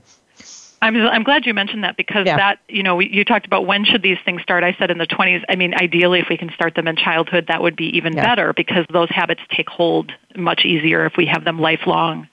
I'm 0.82 0.96
I'm 0.96 1.24
glad 1.24 1.46
you 1.46 1.54
mentioned 1.54 1.84
that 1.84 1.98
because 1.98 2.26
yeah. 2.26 2.38
that 2.38 2.60
you 2.68 2.84
know 2.84 2.96
we, 2.96 3.10
you 3.10 3.24
talked 3.24 3.46
about 3.46 3.66
when 3.66 3.86
should 3.86 4.02
these 4.02 4.18
things 4.26 4.42
start. 4.42 4.64
I 4.64 4.76
said 4.78 4.92
in 4.92 4.98
the 4.98 5.08
20s. 5.08 5.44
I 5.50 5.56
mean, 5.56 5.74
ideally, 5.74 6.20
if 6.20 6.28
we 6.30 6.38
can 6.38 6.52
start 6.52 6.76
them 6.76 6.88
in 6.88 6.96
childhood, 6.96 7.46
that 7.48 7.62
would 7.62 7.76
be 7.76 7.86
even 7.98 8.14
yeah. 8.14 8.24
better 8.24 8.54
because 8.54 8.86
those 8.92 9.10
habits 9.10 9.42
take 9.50 9.70
hold 9.70 10.12
much 10.36 10.66
easier 10.66 11.06
if 11.06 11.14
we 11.18 11.26
have 11.26 11.44
them 11.44 11.60
lifelong. 11.60 12.28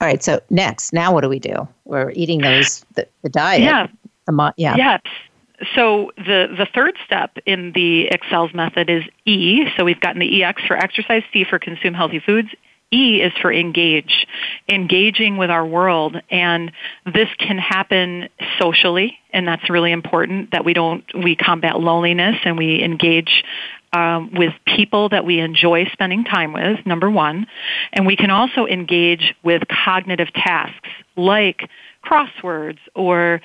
All 0.00 0.08
right. 0.08 0.22
So 0.22 0.40
next, 0.48 0.92
now 0.92 1.12
what 1.12 1.22
do 1.22 1.28
we 1.28 1.38
do? 1.38 1.68
We're 1.84 2.10
eating 2.12 2.40
those 2.40 2.84
the, 2.94 3.06
the 3.22 3.28
diet. 3.28 3.62
Yeah. 3.62 3.88
The, 4.26 4.54
yeah. 4.56 4.76
Yes. 4.76 5.02
So 5.74 6.12
the 6.16 6.46
the 6.56 6.66
third 6.74 6.96
step 7.04 7.36
in 7.44 7.72
the 7.72 8.06
Excels 8.06 8.54
method 8.54 8.88
is 8.88 9.04
E. 9.26 9.66
So 9.76 9.84
we've 9.84 10.00
gotten 10.00 10.20
the 10.20 10.42
EX 10.42 10.62
for 10.64 10.76
exercise, 10.76 11.22
C 11.32 11.44
for 11.44 11.58
consume 11.58 11.92
healthy 11.92 12.20
foods, 12.20 12.48
E 12.92 13.22
is 13.22 13.32
for 13.40 13.52
engage, 13.52 14.26
engaging 14.68 15.36
with 15.36 15.50
our 15.50 15.64
world. 15.64 16.16
And 16.30 16.72
this 17.06 17.28
can 17.38 17.58
happen 17.58 18.28
socially, 18.58 19.18
and 19.32 19.46
that's 19.46 19.70
really 19.70 19.92
important 19.92 20.50
that 20.50 20.64
we 20.64 20.74
don't, 20.74 21.04
we 21.14 21.36
combat 21.36 21.78
loneliness 21.78 22.36
and 22.44 22.58
we 22.58 22.82
engage 22.82 23.44
um, 23.92 24.30
with 24.34 24.52
people 24.66 25.08
that 25.08 25.24
we 25.24 25.40
enjoy 25.40 25.86
spending 25.92 26.24
time 26.24 26.52
with, 26.52 26.84
number 26.86 27.10
one. 27.10 27.46
And 27.92 28.06
we 28.06 28.16
can 28.16 28.30
also 28.30 28.66
engage 28.66 29.34
with 29.42 29.62
cognitive 29.68 30.32
tasks 30.32 30.88
like 31.16 31.68
crosswords 32.04 32.78
or 32.94 33.40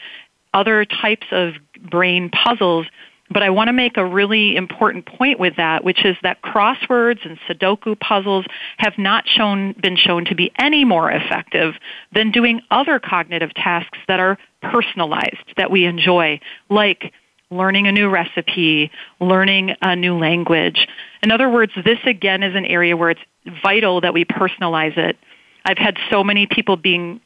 other 0.54 0.86
types 0.86 1.28
of 1.32 1.54
brain 1.90 2.30
puzzles 2.30 2.88
But 3.30 3.42
I 3.42 3.50
want 3.50 3.70
to 3.70 3.74
make 3.74 3.98
a 3.98 4.06
really 4.06 4.56
important 4.56 5.08
point 5.08 5.40
with 5.40 5.56
that, 5.58 5.84
which 5.84 6.06
is 6.06 6.16
that 6.22 6.44
crosswords 6.44 7.26
and 7.26 7.40
Sudoku 7.50 8.00
puzzles 8.00 8.46
have 8.78 8.94
not 8.98 9.28
shown, 9.28 9.74
been 9.82 9.98
shown 9.98 10.26
to 10.26 10.36
be 10.36 10.52
any 10.60 10.86
more 10.86 11.12
effective 11.12 11.74
than 12.14 12.32
doing 12.32 12.62
other 12.70 13.00
cognitive 13.00 13.54
tasks 13.56 13.98
that 14.08 14.20
are 14.20 14.38
personalized, 14.62 15.54
that 15.58 15.72
we 15.72 15.86
enjoy, 15.86 16.40
like 16.70 17.12
learning 17.50 17.88
a 17.88 17.92
new 17.92 18.10
recipe, 18.10 18.92
learning 19.20 19.76
a 19.82 19.96
new 19.96 20.18
language. 20.18 20.88
In 21.24 21.32
other 21.32 21.50
words, 21.50 21.72
this 21.84 22.00
again 22.06 22.44
is 22.44 22.56
an 22.56 22.66
area 22.66 22.96
where 22.96 23.10
it's 23.10 23.22
vital 23.64 24.02
that 24.02 24.14
we 24.14 24.26
personalize 24.26 24.98
it. 24.98 25.18
I've 25.66 25.78
had 25.80 25.98
so 26.12 26.24
many 26.24 26.46
people 26.46 26.78
being 26.78 27.22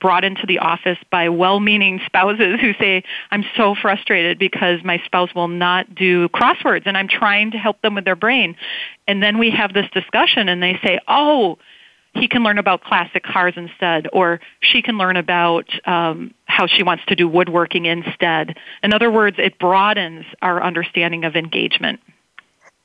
brought 0.00 0.24
into 0.24 0.46
the 0.46 0.58
office 0.58 0.98
by 1.10 1.28
well-meaning 1.28 2.00
spouses 2.06 2.60
who 2.60 2.72
say, 2.74 3.02
I'm 3.30 3.44
so 3.56 3.74
frustrated 3.74 4.38
because 4.38 4.84
my 4.84 5.02
spouse 5.04 5.34
will 5.34 5.48
not 5.48 5.94
do 5.94 6.28
crosswords 6.28 6.82
and 6.86 6.96
I'm 6.96 7.08
trying 7.08 7.50
to 7.52 7.58
help 7.58 7.80
them 7.82 7.94
with 7.94 8.04
their 8.04 8.16
brain. 8.16 8.56
And 9.06 9.22
then 9.22 9.38
we 9.38 9.50
have 9.50 9.72
this 9.72 9.86
discussion 9.92 10.48
and 10.48 10.62
they 10.62 10.78
say, 10.84 11.00
oh, 11.08 11.58
he 12.14 12.28
can 12.28 12.42
learn 12.42 12.58
about 12.58 12.82
classic 12.82 13.22
cars 13.22 13.54
instead, 13.56 14.08
or 14.12 14.40
she 14.60 14.82
can 14.82 14.98
learn 14.98 15.16
about 15.16 15.68
um, 15.86 16.34
how 16.46 16.66
she 16.66 16.82
wants 16.82 17.04
to 17.06 17.14
do 17.14 17.28
woodworking 17.28 17.86
instead. 17.86 18.56
In 18.82 18.92
other 18.92 19.10
words, 19.10 19.36
it 19.38 19.58
broadens 19.58 20.24
our 20.42 20.62
understanding 20.62 21.24
of 21.24 21.36
engagement. 21.36 22.00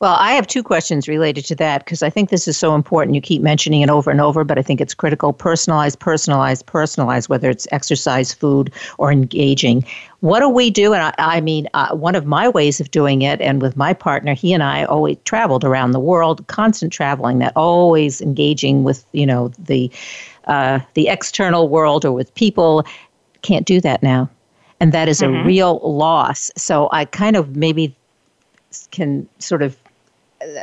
Well, 0.04 0.18
I 0.20 0.34
have 0.34 0.48
two 0.48 0.64
questions 0.64 1.08
related 1.08 1.46
to 1.46 1.56
that 1.56 1.86
because 1.86 2.04
I 2.04 2.10
think 2.10 2.30
this 2.30 2.46
is 2.46 2.58
so 2.58 2.76
important. 2.76 3.16
You 3.16 3.22
keep 3.22 3.42
mentioning 3.42 3.84
it 3.84 3.90
over 3.90 4.12
and 4.12 4.20
over, 4.20 4.44
but 4.44 4.60
I 4.60 4.62
think 4.62 4.82
it's 4.82 4.94
critical. 4.94 5.34
Personalize, 5.34 5.96
personalize, 5.96 6.62
personalize, 6.62 7.30
whether 7.30 7.50
it's 7.50 7.70
exercise, 7.72 8.34
food, 8.34 8.70
or 8.98 9.14
engaging. 9.14 9.86
What 10.20 10.42
do 10.42 10.50
we 10.50 10.70
do? 10.72 10.94
And 10.94 11.04
I, 11.04 11.14
I 11.18 11.40
mean, 11.40 11.70
uh, 11.74 11.96
one 11.96 12.16
of 12.16 12.26
my 12.26 12.50
ways 12.50 12.82
of 12.82 12.92
doing 12.92 13.22
it, 13.22 13.40
and 13.40 13.62
with 13.62 13.78
my 13.78 13.94
partner, 13.94 14.34
he 14.34 14.52
and 14.52 14.62
I 14.62 14.84
always 14.84 15.16
traveled 15.24 15.64
around 15.64 15.92
the 15.92 16.02
world, 16.02 16.46
constant 16.48 16.92
traveling, 16.92 17.40
that 17.40 17.54
always 17.56 18.20
engaging 18.20 18.84
with, 18.84 19.06
you 19.14 19.26
know, 19.26 19.54
the, 19.58 19.90
uh, 20.48 20.82
the 20.96 21.08
external 21.08 21.70
world 21.70 22.04
or 22.04 22.12
with 22.12 22.36
people. 22.36 22.84
Can't 23.42 23.66
do 23.66 23.80
that 23.80 24.04
now. 24.04 24.30
And 24.82 24.92
that 24.92 25.08
is 25.08 25.22
mm-hmm. 25.22 25.34
a 25.34 25.46
real 25.46 25.80
loss. 25.80 26.52
So 26.58 26.90
I 26.92 27.06
kind 27.06 27.38
of 27.38 27.56
maybe 27.56 27.96
can 28.92 29.30
sort 29.40 29.62
of 29.62 29.78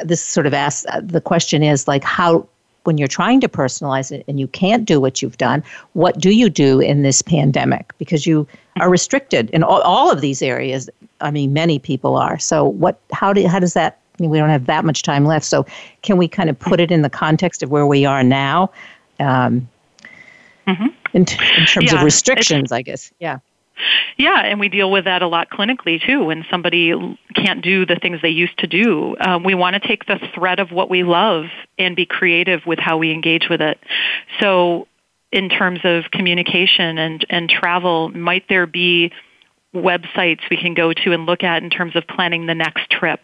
this 0.05 0.23
sort 0.23 0.47
of 0.47 0.55
asks 0.55 0.87
uh, 0.91 1.01
the 1.03 1.21
question 1.21 1.63
is 1.63 1.89
like 1.89 2.05
how 2.05 2.47
when 2.85 2.99
you're 2.99 3.09
trying 3.09 3.41
to 3.41 3.49
personalize 3.49 4.11
it 4.11 4.25
and 4.27 4.41
you 4.41 4.49
can't 4.49 4.85
do 4.85 5.01
what 5.01 5.21
you've 5.21 5.39
done, 5.39 5.63
what 5.93 6.19
do 6.19 6.31
you 6.31 6.49
do 6.49 6.81
in 6.81 7.03
this 7.03 7.23
pandemic? 7.23 7.93
Because 7.99 8.27
you 8.27 8.47
are 8.81 8.89
restricted 8.89 9.51
in 9.51 9.63
all, 9.63 9.83
all 9.83 10.11
of 10.11 10.21
these 10.21 10.41
areas. 10.43 10.89
I 11.21 11.31
mean, 11.31 11.53
many 11.53 11.79
people 11.79 12.17
are. 12.17 12.39
So, 12.39 12.65
what? 12.65 12.99
How 13.13 13.33
do? 13.33 13.47
How 13.47 13.59
does 13.59 13.75
that? 13.75 13.99
I 14.19 14.23
mean, 14.23 14.31
we 14.31 14.39
don't 14.39 14.49
have 14.49 14.67
that 14.67 14.85
much 14.85 15.03
time 15.03 15.25
left. 15.25 15.45
So, 15.45 15.67
can 16.03 16.17
we 16.17 16.29
kind 16.29 16.49
of 16.49 16.59
put 16.59 16.81
it 16.81 16.91
in 16.91 17.03
the 17.03 17.11
context 17.11 17.63
of 17.63 17.71
where 17.71 17.87
we 17.87 18.07
are 18.07 18.23
now, 18.23 18.71
um, 19.19 19.69
mm-hmm. 20.67 20.87
in, 21.13 21.25
t- 21.27 21.39
in, 21.59 21.67
terms 21.67 21.93
yeah, 21.93 21.99
of 21.99 22.05
restrictions? 22.05 22.73
I 22.73 22.83
guess. 22.83 23.13
Yeah. 23.19 23.39
Yeah, 24.17 24.41
and 24.41 24.61
we 24.61 24.69
deal 24.69 24.91
with 24.91 25.05
that 25.05 25.23
a 25.23 25.27
lot 25.27 25.51
clinically 25.51 26.05
too. 26.05 26.25
When 26.25 26.45
somebody 26.51 26.93
can't 27.35 27.63
do 27.63 27.87
the 27.87 27.97
things 27.97 28.21
they 28.23 28.31
used 28.31 28.59
to 28.59 28.67
do, 28.67 29.17
um, 29.21 29.45
we 29.45 29.55
want 29.55 29.81
to 29.81 29.87
take 29.87 30.07
the 30.07 30.19
thread 30.35 30.61
of 30.61 30.71
what 30.71 30.91
we 30.91 31.03
love 31.03 31.47
and 31.79 31.97
be 31.97 32.07
creative 32.07 32.67
with 32.67 32.79
how 32.79 32.99
we 32.99 33.13
engage 33.13 33.49
with 33.49 33.61
it. 33.61 33.79
So, 34.41 34.87
in 35.33 35.49
terms 35.49 35.81
of 35.85 36.11
communication 36.11 36.99
and 36.99 37.25
and 37.31 37.49
travel, 37.49 38.09
might 38.11 38.45
there 38.49 38.67
be 38.67 39.13
websites 39.75 40.41
we 40.51 40.57
can 40.57 40.75
go 40.75 40.93
to 40.93 41.13
and 41.13 41.27
look 41.27 41.45
at 41.45 41.63
in 41.63 41.71
terms 41.71 41.95
of 41.95 42.07
planning 42.09 42.47
the 42.47 42.55
next 42.55 42.91
trip 42.91 43.21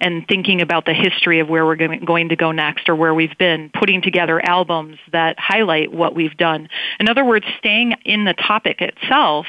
and 0.00 0.26
thinking 0.28 0.60
about 0.60 0.84
the 0.84 0.94
history 0.94 1.40
of 1.40 1.48
where 1.48 1.66
we're 1.66 1.76
going 1.76 2.28
to 2.28 2.36
go 2.36 2.52
next 2.52 2.88
or 2.88 2.94
where 2.94 3.12
we've 3.12 3.36
been, 3.38 3.70
putting 3.74 4.00
together 4.00 4.40
albums 4.44 4.98
that 5.10 5.38
highlight 5.38 5.92
what 5.92 6.14
we've 6.14 6.36
done. 6.36 6.68
In 7.00 7.08
other 7.08 7.24
words, 7.24 7.46
staying 7.58 7.94
in 8.04 8.24
the 8.24 8.34
topic 8.34 8.80
itself 8.80 9.46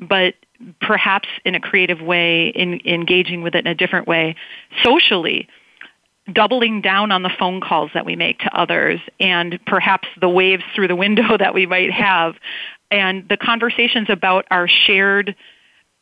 but 0.00 0.34
perhaps 0.80 1.28
in 1.44 1.54
a 1.54 1.60
creative 1.60 2.00
way, 2.00 2.48
in 2.48 2.80
engaging 2.84 3.42
with 3.42 3.54
it 3.54 3.64
in 3.64 3.66
a 3.66 3.74
different 3.74 4.06
way, 4.06 4.36
socially, 4.82 5.48
doubling 6.32 6.80
down 6.80 7.12
on 7.12 7.22
the 7.22 7.30
phone 7.38 7.60
calls 7.60 7.90
that 7.94 8.06
we 8.06 8.16
make 8.16 8.38
to 8.40 8.56
others 8.56 9.00
and 9.18 9.58
perhaps 9.66 10.08
the 10.20 10.28
waves 10.28 10.62
through 10.74 10.88
the 10.88 10.96
window 10.96 11.36
that 11.38 11.54
we 11.54 11.66
might 11.66 11.90
have 11.90 12.34
and 12.90 13.28
the 13.28 13.36
conversations 13.36 14.08
about 14.10 14.46
our 14.50 14.68
shared 14.68 15.36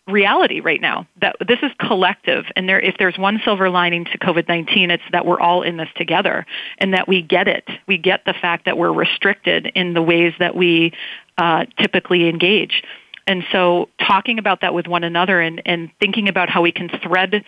reality 0.07 0.61
right 0.61 0.81
now. 0.81 1.07
That 1.21 1.37
this 1.47 1.59
is 1.63 1.71
collective 1.79 2.47
and 2.57 2.67
there 2.67 2.81
if 2.81 2.97
there's 2.99 3.19
one 3.19 3.41
silver 3.45 3.69
lining 3.69 4.07
to 4.07 4.19
covid-19 4.19 4.91
it's 4.91 5.03
that 5.13 5.27
we're 5.27 5.39
all 5.39 5.63
in 5.63 5.77
this 5.77 5.89
together 5.97 6.47
and 6.79 6.95
that 6.95 7.07
we 7.07 7.21
get 7.21 7.47
it. 7.47 7.69
We 7.87 7.99
get 7.99 8.25
the 8.25 8.33
fact 8.33 8.65
that 8.65 8.79
we're 8.79 8.93
restricted 8.93 9.71
in 9.75 9.93
the 9.93 10.03
ways 10.03 10.33
that 10.39 10.57
we 10.57 10.93
uh, 11.37 11.67
typically 11.79 12.29
engage 12.29 12.83
and 13.29 13.45
so 13.53 13.89
talking 14.01 14.39
about 14.39 14.63
that 14.63 14.75
with 14.75 14.89
one 14.89 15.05
another 15.05 15.41
and, 15.41 15.63
and 15.67 15.91
thinking 16.01 16.29
about 16.29 16.49
how 16.49 16.63
we 16.63 16.73
can 16.73 16.89
thread 16.89 17.45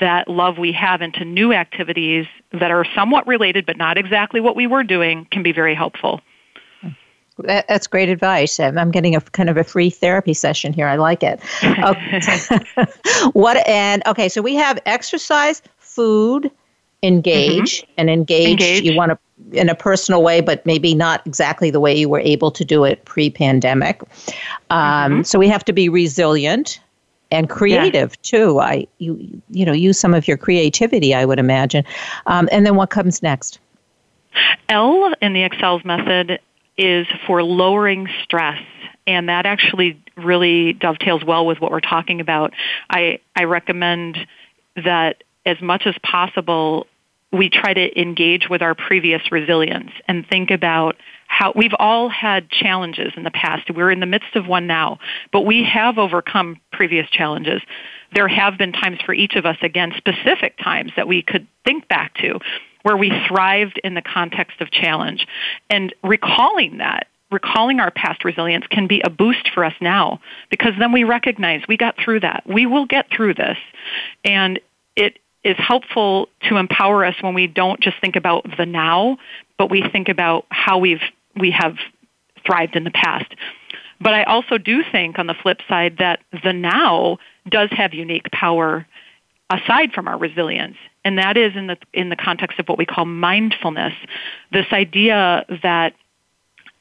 that 0.00 0.28
love 0.28 0.58
we 0.58 0.72
have 0.72 1.00
into 1.00 1.24
new 1.24 1.52
activities 1.52 2.26
that 2.52 2.70
are 2.70 2.84
somewhat 2.94 3.26
related 3.26 3.64
but 3.64 3.76
not 3.76 3.96
exactly 3.96 4.40
what 4.40 4.56
we 4.56 4.66
were 4.66 4.82
doing 4.82 5.26
can 5.30 5.42
be 5.42 5.52
very 5.52 5.74
helpful. 5.74 6.20
That's 7.38 7.86
great 7.86 8.10
advice. 8.10 8.60
I'm 8.60 8.90
getting 8.90 9.16
a 9.16 9.20
kind 9.20 9.48
of 9.48 9.56
a 9.56 9.64
free 9.64 9.88
therapy 9.88 10.34
session 10.34 10.74
here. 10.74 10.86
I 10.86 10.96
like 10.96 11.22
it. 11.22 11.40
Okay. 11.62 12.20
what 13.32 13.66
and 13.66 14.02
okay, 14.06 14.28
so 14.28 14.42
we 14.42 14.54
have 14.56 14.78
exercise, 14.84 15.62
food, 15.78 16.50
engage, 17.02 17.82
mm-hmm. 17.82 17.92
and 17.96 18.10
engage, 18.10 18.50
engage. 18.50 18.82
You 18.82 18.96
want 18.96 19.10
to 19.10 19.18
in 19.52 19.68
a 19.68 19.74
personal 19.74 20.22
way, 20.22 20.40
but 20.40 20.64
maybe 20.64 20.94
not 20.94 21.26
exactly 21.26 21.70
the 21.70 21.80
way 21.80 21.96
you 21.96 22.08
were 22.08 22.20
able 22.20 22.50
to 22.50 22.64
do 22.64 22.84
it 22.84 23.04
pre-pandemic. 23.04 24.02
Um, 24.70 25.12
mm-hmm. 25.12 25.22
So 25.22 25.38
we 25.38 25.48
have 25.48 25.64
to 25.64 25.72
be 25.72 25.88
resilient 25.88 26.80
and 27.30 27.48
creative 27.48 28.10
yeah. 28.10 28.38
too. 28.38 28.60
I 28.60 28.86
you 28.98 29.42
you 29.50 29.64
know 29.64 29.72
use 29.72 29.98
some 29.98 30.14
of 30.14 30.26
your 30.26 30.36
creativity, 30.36 31.14
I 31.14 31.24
would 31.24 31.38
imagine. 31.38 31.84
Um, 32.26 32.48
and 32.50 32.66
then 32.66 32.76
what 32.76 32.90
comes 32.90 33.22
next? 33.22 33.58
L 34.68 35.12
in 35.20 35.32
the 35.32 35.42
Excels 35.42 35.84
method 35.84 36.40
is 36.80 37.06
for 37.26 37.42
lowering 37.42 38.08
stress. 38.22 38.62
And 39.06 39.28
that 39.28 39.44
actually 39.44 40.00
really 40.16 40.72
dovetails 40.72 41.24
well 41.24 41.46
with 41.46 41.60
what 41.60 41.70
we're 41.70 41.80
talking 41.80 42.20
about. 42.20 42.54
I, 42.88 43.18
I 43.36 43.44
recommend 43.44 44.26
that 44.76 45.22
as 45.44 45.60
much 45.60 45.86
as 45.86 45.94
possible, 46.02 46.86
we 47.32 47.48
try 47.48 47.72
to 47.72 48.00
engage 48.00 48.48
with 48.48 48.60
our 48.60 48.74
previous 48.74 49.30
resilience 49.30 49.92
and 50.08 50.26
think 50.28 50.50
about 50.50 50.96
how 51.28 51.52
we've 51.54 51.74
all 51.78 52.08
had 52.08 52.50
challenges 52.50 53.12
in 53.16 53.22
the 53.22 53.30
past. 53.30 53.70
We're 53.70 53.92
in 53.92 54.00
the 54.00 54.06
midst 54.06 54.34
of 54.34 54.48
one 54.48 54.66
now, 54.66 54.98
but 55.32 55.42
we 55.42 55.62
have 55.64 55.96
overcome 55.96 56.60
previous 56.72 57.08
challenges. 57.08 57.62
There 58.12 58.26
have 58.26 58.58
been 58.58 58.72
times 58.72 58.98
for 59.06 59.14
each 59.14 59.36
of 59.36 59.46
us, 59.46 59.56
again, 59.62 59.92
specific 59.96 60.58
times 60.58 60.90
that 60.96 61.06
we 61.06 61.22
could 61.22 61.46
think 61.64 61.86
back 61.86 62.14
to 62.14 62.40
where 62.82 62.96
we 62.96 63.12
thrived 63.28 63.80
in 63.84 63.94
the 63.94 64.02
context 64.02 64.60
of 64.60 64.70
challenge. 64.70 65.26
And 65.68 65.94
recalling 66.02 66.78
that 66.78 67.06
recalling 67.30 67.78
our 67.78 67.92
past 67.92 68.24
resilience 68.24 68.66
can 68.68 68.86
be 68.86 69.00
a 69.02 69.10
boost 69.10 69.50
for 69.54 69.64
us 69.64 69.74
now 69.80 70.20
because 70.50 70.72
then 70.80 70.90
we 70.90 71.04
recognize 71.04 71.62
we 71.68 71.76
got 71.76 71.94
through 71.96 72.18
that. 72.20 72.42
We 72.44 72.66
will 72.66 72.86
get 72.86 73.06
through 73.14 73.34
this. 73.34 73.56
And 74.24 74.58
it 74.96 75.20
is 75.44 75.56
helpful 75.58 76.28
to 76.48 76.56
empower 76.56 77.04
us 77.04 77.14
when 77.20 77.34
we 77.34 77.46
don't 77.46 77.80
just 77.80 77.96
think 78.00 78.16
about 78.16 78.44
the 78.56 78.66
now, 78.66 79.18
but 79.58 79.70
we 79.70 79.82
think 79.90 80.08
about 80.08 80.46
how 80.50 80.78
we've 80.78 81.02
we 81.38 81.50
have 81.50 81.76
thrived 82.44 82.76
in 82.76 82.84
the 82.84 82.90
past. 82.90 83.32
But 84.00 84.14
I 84.14 84.24
also 84.24 84.58
do 84.58 84.82
think 84.90 85.18
on 85.18 85.26
the 85.26 85.34
flip 85.34 85.60
side 85.68 85.96
that 85.98 86.20
the 86.44 86.52
now 86.52 87.18
does 87.48 87.70
have 87.72 87.94
unique 87.94 88.30
power 88.32 88.86
aside 89.50 89.92
from 89.92 90.08
our 90.08 90.18
resilience. 90.18 90.76
And 91.04 91.18
that 91.18 91.36
is 91.36 91.56
in 91.56 91.66
the 91.66 91.76
in 91.92 92.08
the 92.08 92.16
context 92.16 92.58
of 92.58 92.68
what 92.68 92.78
we 92.78 92.86
call 92.86 93.04
mindfulness. 93.04 93.94
This 94.52 94.66
idea 94.72 95.44
that 95.62 95.94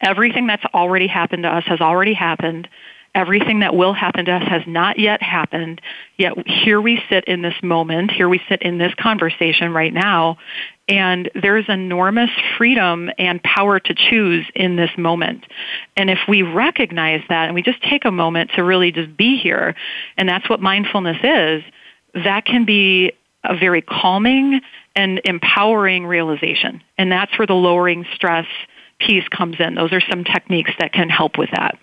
everything 0.02 0.48
that's 0.48 0.65
already 0.74 1.08
happened 1.08 1.43
to 1.43 1.50
us 1.50 1.63
has 1.65 1.80
already 1.80 2.13
happened 2.13 2.67
Everything 3.15 3.62
that 3.62 3.76
will 3.76 3.93
happen 3.93 4.26
to 4.26 4.32
us 4.34 4.48
has 4.48 4.62
not 4.67 5.00
yet 5.00 5.22
happened, 5.22 5.82
yet 6.17 6.34
here 6.48 6.80
we 6.80 7.02
sit 7.10 7.26
in 7.26 7.41
this 7.41 7.56
moment, 7.63 8.12
here 8.12 8.30
we 8.30 8.41
sit 8.48 8.62
in 8.62 8.78
this 8.78 8.93
conversation 8.95 9.74
right 9.74 9.93
now, 9.93 10.38
and 10.88 11.30
there's 11.34 11.65
enormous 11.67 12.30
freedom 12.58 13.10
and 13.17 13.41
power 13.43 13.80
to 13.80 13.93
choose 13.93 14.45
in 14.56 14.76
this 14.76 14.91
moment. 14.98 15.45
And 15.98 16.10
if 16.10 16.19
we 16.28 16.41
recognize 16.41 17.22
that 17.30 17.45
and 17.45 17.56
we 17.56 17.62
just 17.62 17.82
take 17.84 18.06
a 18.06 18.12
moment 18.12 18.52
to 18.56 18.63
really 18.63 18.91
just 18.91 19.15
be 19.15 19.38
here, 19.38 19.76
and 20.17 20.30
that's 20.30 20.50
what 20.50 20.62
mindfulness 20.62 21.17
is, 21.24 21.63
that 22.24 22.45
can 22.45 22.65
be 22.65 23.12
a 23.43 23.56
very 23.56 23.82
calming 23.82 24.62
and 24.95 25.22
empowering 25.26 26.06
realization. 26.06 26.82
And 26.98 27.12
that's 27.12 27.38
where 27.38 27.48
the 27.48 27.54
lowering 27.54 28.06
stress 28.13 28.48
piece 29.00 29.28
comes 29.30 29.56
in. 29.60 29.76
Those 29.76 29.93
are 29.93 30.02
some 30.10 30.24
techniques 30.24 30.72
that 30.80 30.91
can 30.91 31.10
help 31.10 31.38
with 31.38 31.50
that. 31.52 31.78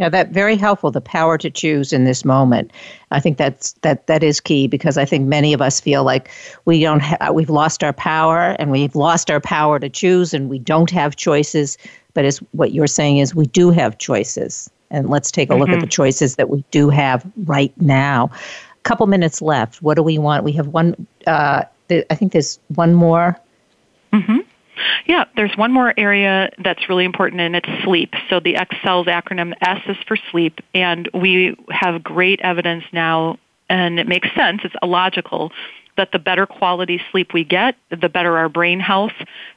Yeah, 0.00 0.08
that 0.08 0.30
very 0.30 0.56
helpful. 0.56 0.90
The 0.90 1.02
power 1.02 1.36
to 1.36 1.50
choose 1.50 1.92
in 1.92 2.04
this 2.04 2.24
moment. 2.24 2.72
I 3.10 3.20
think 3.20 3.36
that's 3.36 3.72
that 3.82 4.06
that 4.06 4.22
is 4.22 4.40
key 4.40 4.66
because 4.66 4.96
I 4.96 5.04
think 5.04 5.28
many 5.28 5.52
of 5.52 5.60
us 5.60 5.78
feel 5.78 6.04
like 6.04 6.30
we 6.64 6.80
don't 6.80 7.00
ha- 7.02 7.30
we've 7.32 7.50
lost 7.50 7.84
our 7.84 7.92
power 7.92 8.56
and 8.58 8.70
we've 8.70 8.96
lost 8.96 9.30
our 9.30 9.40
power 9.40 9.78
to 9.78 9.90
choose 9.90 10.32
and 10.32 10.48
we 10.48 10.58
don't 10.58 10.90
have 10.90 11.16
choices. 11.16 11.76
But 12.14 12.24
as 12.24 12.38
what 12.52 12.72
you're 12.72 12.86
saying 12.86 13.18
is 13.18 13.34
we 13.34 13.44
do 13.44 13.70
have 13.72 13.98
choices, 13.98 14.70
and 14.90 15.10
let's 15.10 15.30
take 15.30 15.50
a 15.50 15.52
mm-hmm. 15.52 15.60
look 15.60 15.68
at 15.68 15.72
mm-hmm. 15.74 15.80
the 15.82 15.88
choices 15.88 16.36
that 16.36 16.48
we 16.48 16.64
do 16.70 16.88
have 16.88 17.30
right 17.44 17.74
now. 17.78 18.30
A 18.32 18.82
couple 18.84 19.06
minutes 19.06 19.42
left. 19.42 19.82
What 19.82 19.96
do 19.96 20.02
we 20.02 20.16
want? 20.16 20.44
We 20.44 20.52
have 20.52 20.68
one. 20.68 21.06
Uh, 21.26 21.64
th- 21.90 22.06
I 22.08 22.14
think 22.14 22.32
there's 22.32 22.58
one 22.68 22.94
more. 22.94 23.38
Mm-hmm. 24.14 24.38
Yeah, 25.10 25.24
there's 25.34 25.56
one 25.56 25.72
more 25.72 25.92
area 25.96 26.50
that's 26.62 26.88
really 26.88 27.04
important, 27.04 27.40
and 27.40 27.56
it's 27.56 27.68
sleep. 27.82 28.14
So 28.28 28.38
the 28.38 28.54
Excels 28.54 29.08
acronym 29.08 29.54
S 29.60 29.80
is 29.88 29.96
for 30.06 30.16
sleep, 30.30 30.60
and 30.72 31.10
we 31.12 31.56
have 31.68 32.04
great 32.04 32.38
evidence 32.42 32.84
now, 32.92 33.36
and 33.68 33.98
it 33.98 34.06
makes 34.06 34.28
sense. 34.36 34.60
It's 34.62 34.76
illogical 34.80 35.50
that 35.96 36.12
the 36.12 36.20
better 36.20 36.46
quality 36.46 37.00
sleep 37.10 37.34
we 37.34 37.42
get, 37.42 37.74
the 37.90 38.08
better 38.08 38.38
our 38.38 38.48
brain 38.48 38.78
health. 38.78 39.10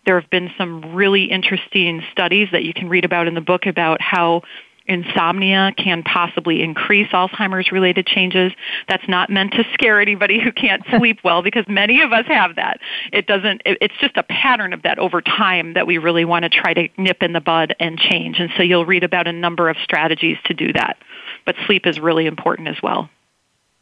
There 0.07 0.19
have 0.19 0.27
been 0.31 0.51
some 0.57 0.95
really 0.95 1.25
interesting 1.25 2.01
studies 2.11 2.47
that 2.51 2.63
you 2.63 2.73
can 2.73 2.89
read 2.89 3.05
about 3.05 3.27
in 3.27 3.35
the 3.35 3.39
book 3.39 3.67
about 3.67 4.01
how 4.01 4.41
insomnia 4.85 5.73
can 5.77 6.03
possibly 6.03 6.61
increase 6.61 7.07
Alzheimer's 7.09 7.71
related 7.71 8.05
changes. 8.05 8.51
That's 8.87 9.07
not 9.07 9.29
meant 9.29 9.53
to 9.53 9.63
scare 9.73 10.01
anybody 10.01 10.41
who 10.41 10.51
can't 10.51 10.83
sleep 10.97 11.19
well 11.23 11.41
because 11.41 11.65
many 11.67 12.01
of 12.01 12.11
us 12.11 12.25
have 12.27 12.55
that. 12.55 12.79
It 13.11 13.27
doesn't, 13.27 13.61
it's 13.65 13.95
just 13.99 14.17
a 14.17 14.23
pattern 14.23 14.73
of 14.73 14.81
that 14.83 14.99
over 14.99 15.21
time 15.21 15.73
that 15.73 15.87
we 15.87 15.97
really 15.97 16.25
want 16.25 16.43
to 16.43 16.49
try 16.49 16.73
to 16.73 16.89
nip 16.97 17.23
in 17.23 17.33
the 17.33 17.41
bud 17.41 17.75
and 17.79 17.97
change. 17.97 18.39
And 18.39 18.49
so 18.57 18.63
you'll 18.63 18.85
read 18.85 19.03
about 19.03 19.27
a 19.27 19.33
number 19.33 19.69
of 19.69 19.77
strategies 19.83 20.37
to 20.45 20.53
do 20.53 20.73
that. 20.73 20.97
But 21.45 21.55
sleep 21.65 21.85
is 21.85 21.99
really 21.99 22.25
important 22.25 22.67
as 22.67 22.81
well. 22.81 23.09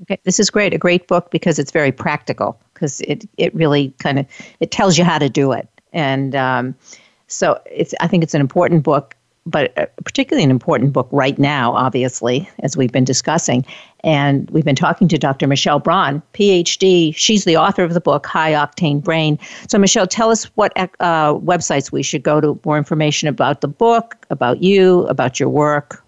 Okay, 0.04 0.20
this 0.24 0.40
is 0.40 0.50
great. 0.50 0.74
A 0.74 0.80
great 0.80 1.08
book 1.08 1.30
because 1.30 1.60
it's 1.60 1.72
very 1.72 1.92
practical 1.92 2.60
because 2.74 3.02
it, 3.02 3.26
it 3.38 3.54
really 3.54 3.94
kind 4.00 4.18
of, 4.18 4.26
it 4.60 4.72
tells 4.72 4.98
you 4.98 5.04
how 5.04 5.20
to 5.20 5.30
do 5.30 5.52
it. 5.52 5.68
And, 5.94 6.36
um, 6.36 6.76
so 7.28 7.62
it's, 7.66 7.94
I 8.02 8.08
think 8.08 8.24
it's 8.24 8.34
an 8.34 8.42
important 8.42 8.84
book 8.84 9.16
but 9.46 9.78
uh, 9.78 9.88
particularly 10.04 10.44
an 10.44 10.52
important 10.52 10.94
book 10.94 11.08
right 11.12 11.38
now, 11.40 11.74
obviously, 11.74 12.50
as 12.60 12.78
we've 12.78 12.92
been 12.92 13.04
discussing. 13.04 13.66
And 14.04 14.50
we've 14.52 14.66
been 14.66 14.76
talking 14.76 15.08
to 15.10 15.18
Dr. 15.18 15.48
Michelle 15.48 15.80
Braun, 15.80 16.22
PhD. 16.34 17.14
She's 17.16 17.46
the 17.46 17.58
author 17.58 17.84
of 17.84 17.94
the 17.94 18.02
book, 18.02 18.26
High 18.26 18.54
Octane 18.54 19.04
Brain. 19.04 19.38
So, 19.68 19.78
Michelle, 19.78 20.08
tell 20.08 20.30
us 20.30 20.46
what 20.56 20.74
uh, 20.78 20.86
websites 21.36 21.92
we 21.92 22.04
should 22.04 22.24
go 22.24 22.42
to 22.42 22.60
more 22.66 22.78
information 22.78 23.28
about 23.28 23.62
the 23.62 23.68
book, 23.68 24.16
about 24.30 24.64
you, 24.64 25.02
about 25.08 25.40
your 25.40 25.50
work. 25.50 26.01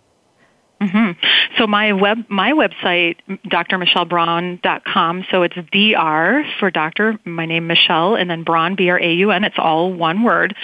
Mm-hmm. 0.84 1.12
So 1.58 1.68
my 1.68 1.94
web 1.94 2.26
my 2.30 2.52
website 2.52 3.16
drmichellebraun.com. 3.48 5.26
So 5.32 5.44
it's 5.44 5.56
dr 5.56 6.46
for 6.60 6.72
doctor. 6.72 7.18
My 7.24 7.46
name 7.46 7.68
Michelle, 7.68 8.16
and 8.16 8.30
then 8.30 8.44
Braun 8.44 8.76
B 8.76 8.90
R 8.90 9.00
A 9.00 9.14
U 9.14 9.32
N. 9.32 9.44
It's 9.44 9.56
all 9.58 9.94
one 9.94 10.24
word. 10.24 10.56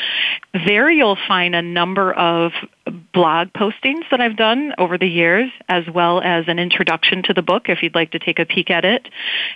There 0.53 0.89
you'll 0.89 1.17
find 1.27 1.55
a 1.55 1.61
number 1.61 2.11
of 2.11 2.51
blog 3.13 3.49
postings 3.49 4.03
that 4.11 4.19
I've 4.19 4.35
done 4.35 4.73
over 4.77 4.97
the 4.97 5.07
years, 5.07 5.51
as 5.69 5.85
well 5.93 6.21
as 6.21 6.45
an 6.47 6.59
introduction 6.59 7.23
to 7.23 7.33
the 7.33 7.41
book 7.41 7.69
if 7.69 7.81
you'd 7.81 7.95
like 7.95 8.11
to 8.11 8.19
take 8.19 8.39
a 8.39 8.45
peek 8.45 8.69
at 8.69 8.83
it. 8.83 9.07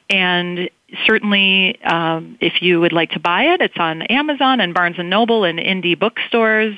And 0.09 0.69
certainly, 1.05 1.81
um, 1.83 2.37
if 2.39 2.61
you 2.61 2.79
would 2.79 2.93
like 2.93 3.11
to 3.11 3.19
buy 3.19 3.53
it, 3.53 3.61
it's 3.61 3.77
on 3.77 4.03
Amazon 4.03 4.61
and 4.61 4.73
Barnes 4.73 4.95
and 4.97 5.09
Noble 5.09 5.43
and 5.43 5.59
indie 5.59 5.97
bookstores. 5.97 6.77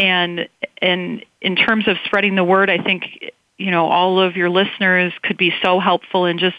And 0.00 0.48
and 0.80 1.24
in 1.42 1.56
terms 1.56 1.86
of 1.86 1.96
spreading 2.06 2.34
the 2.34 2.44
word, 2.44 2.70
I 2.70 2.78
think 2.78 3.32
you 3.58 3.70
know 3.70 3.86
all 3.86 4.18
of 4.18 4.34
your 4.34 4.48
listeners 4.48 5.12
could 5.22 5.36
be 5.36 5.52
so 5.62 5.78
helpful 5.78 6.24
in 6.24 6.38
just 6.38 6.56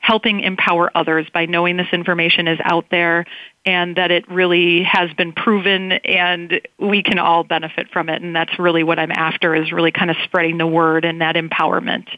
helping 0.00 0.40
empower 0.40 0.90
others 0.94 1.26
by 1.32 1.46
knowing 1.46 1.78
this 1.78 1.88
information 1.92 2.46
is 2.46 2.58
out 2.62 2.84
there 2.90 3.24
and 3.64 3.96
that 3.96 4.10
it 4.10 4.28
really 4.28 4.82
has 4.82 5.10
been 5.14 5.32
proven 5.32 5.92
and 5.92 6.60
we 6.78 7.02
can 7.02 7.18
all 7.18 7.44
benefit 7.44 7.88
from 7.90 8.10
it 8.10 8.20
and 8.20 8.36
that's 8.36 8.58
really 8.58 8.82
what 8.82 8.98
I'm 8.98 9.12
after 9.12 9.54
is 9.54 9.72
really 9.72 9.92
kind 9.92 10.10
of 10.10 10.16
spreading 10.24 10.58
the 10.58 10.66
word 10.66 11.06
and 11.06 11.20
that 11.22 11.36
empowerment. 11.36 12.08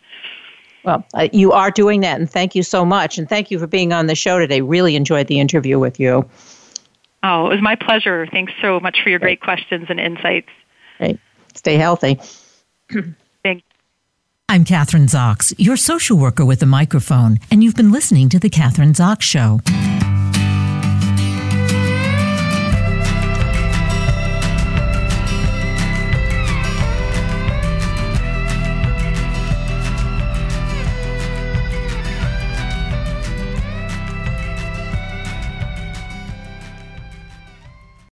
Well, 0.82 1.06
uh, 1.14 1.28
you 1.32 1.52
are 1.52 1.70
doing 1.70 2.00
that 2.00 2.18
and 2.18 2.28
thank 2.28 2.56
you 2.56 2.64
so 2.64 2.84
much 2.84 3.16
and 3.18 3.28
thank 3.28 3.50
you 3.52 3.60
for 3.60 3.68
being 3.68 3.92
on 3.92 4.06
the 4.06 4.16
show 4.16 4.40
today. 4.40 4.60
Really 4.60 4.96
enjoyed 4.96 5.28
the 5.28 5.38
interview 5.38 5.78
with 5.78 6.00
you. 6.00 6.28
Oh, 7.22 7.46
it 7.46 7.50
was 7.50 7.62
my 7.62 7.76
pleasure. 7.76 8.26
Thanks 8.26 8.52
so 8.60 8.80
much 8.80 8.98
for 9.02 9.08
your 9.08 9.18
great 9.18 9.40
questions 9.40 9.87
and 9.88 10.00
insights. 10.00 10.50
Great. 10.98 11.18
Stay 11.54 11.76
healthy. 11.76 12.20
Thanks. 13.42 13.64
I'm 14.48 14.64
Kathryn 14.64 15.09
Zox, 15.09 15.54
your 15.59 15.76
social 15.76 16.18
worker 16.18 16.44
with 16.44 16.62
a 16.62 16.66
microphone, 16.66 17.38
and 17.50 17.64
you've 17.64 17.76
been 17.76 17.90
listening 17.90 18.28
to 18.30 18.38
The 18.38 18.50
Kathryn 18.50 18.94
Zox 18.94 19.22
Show. 19.22 19.61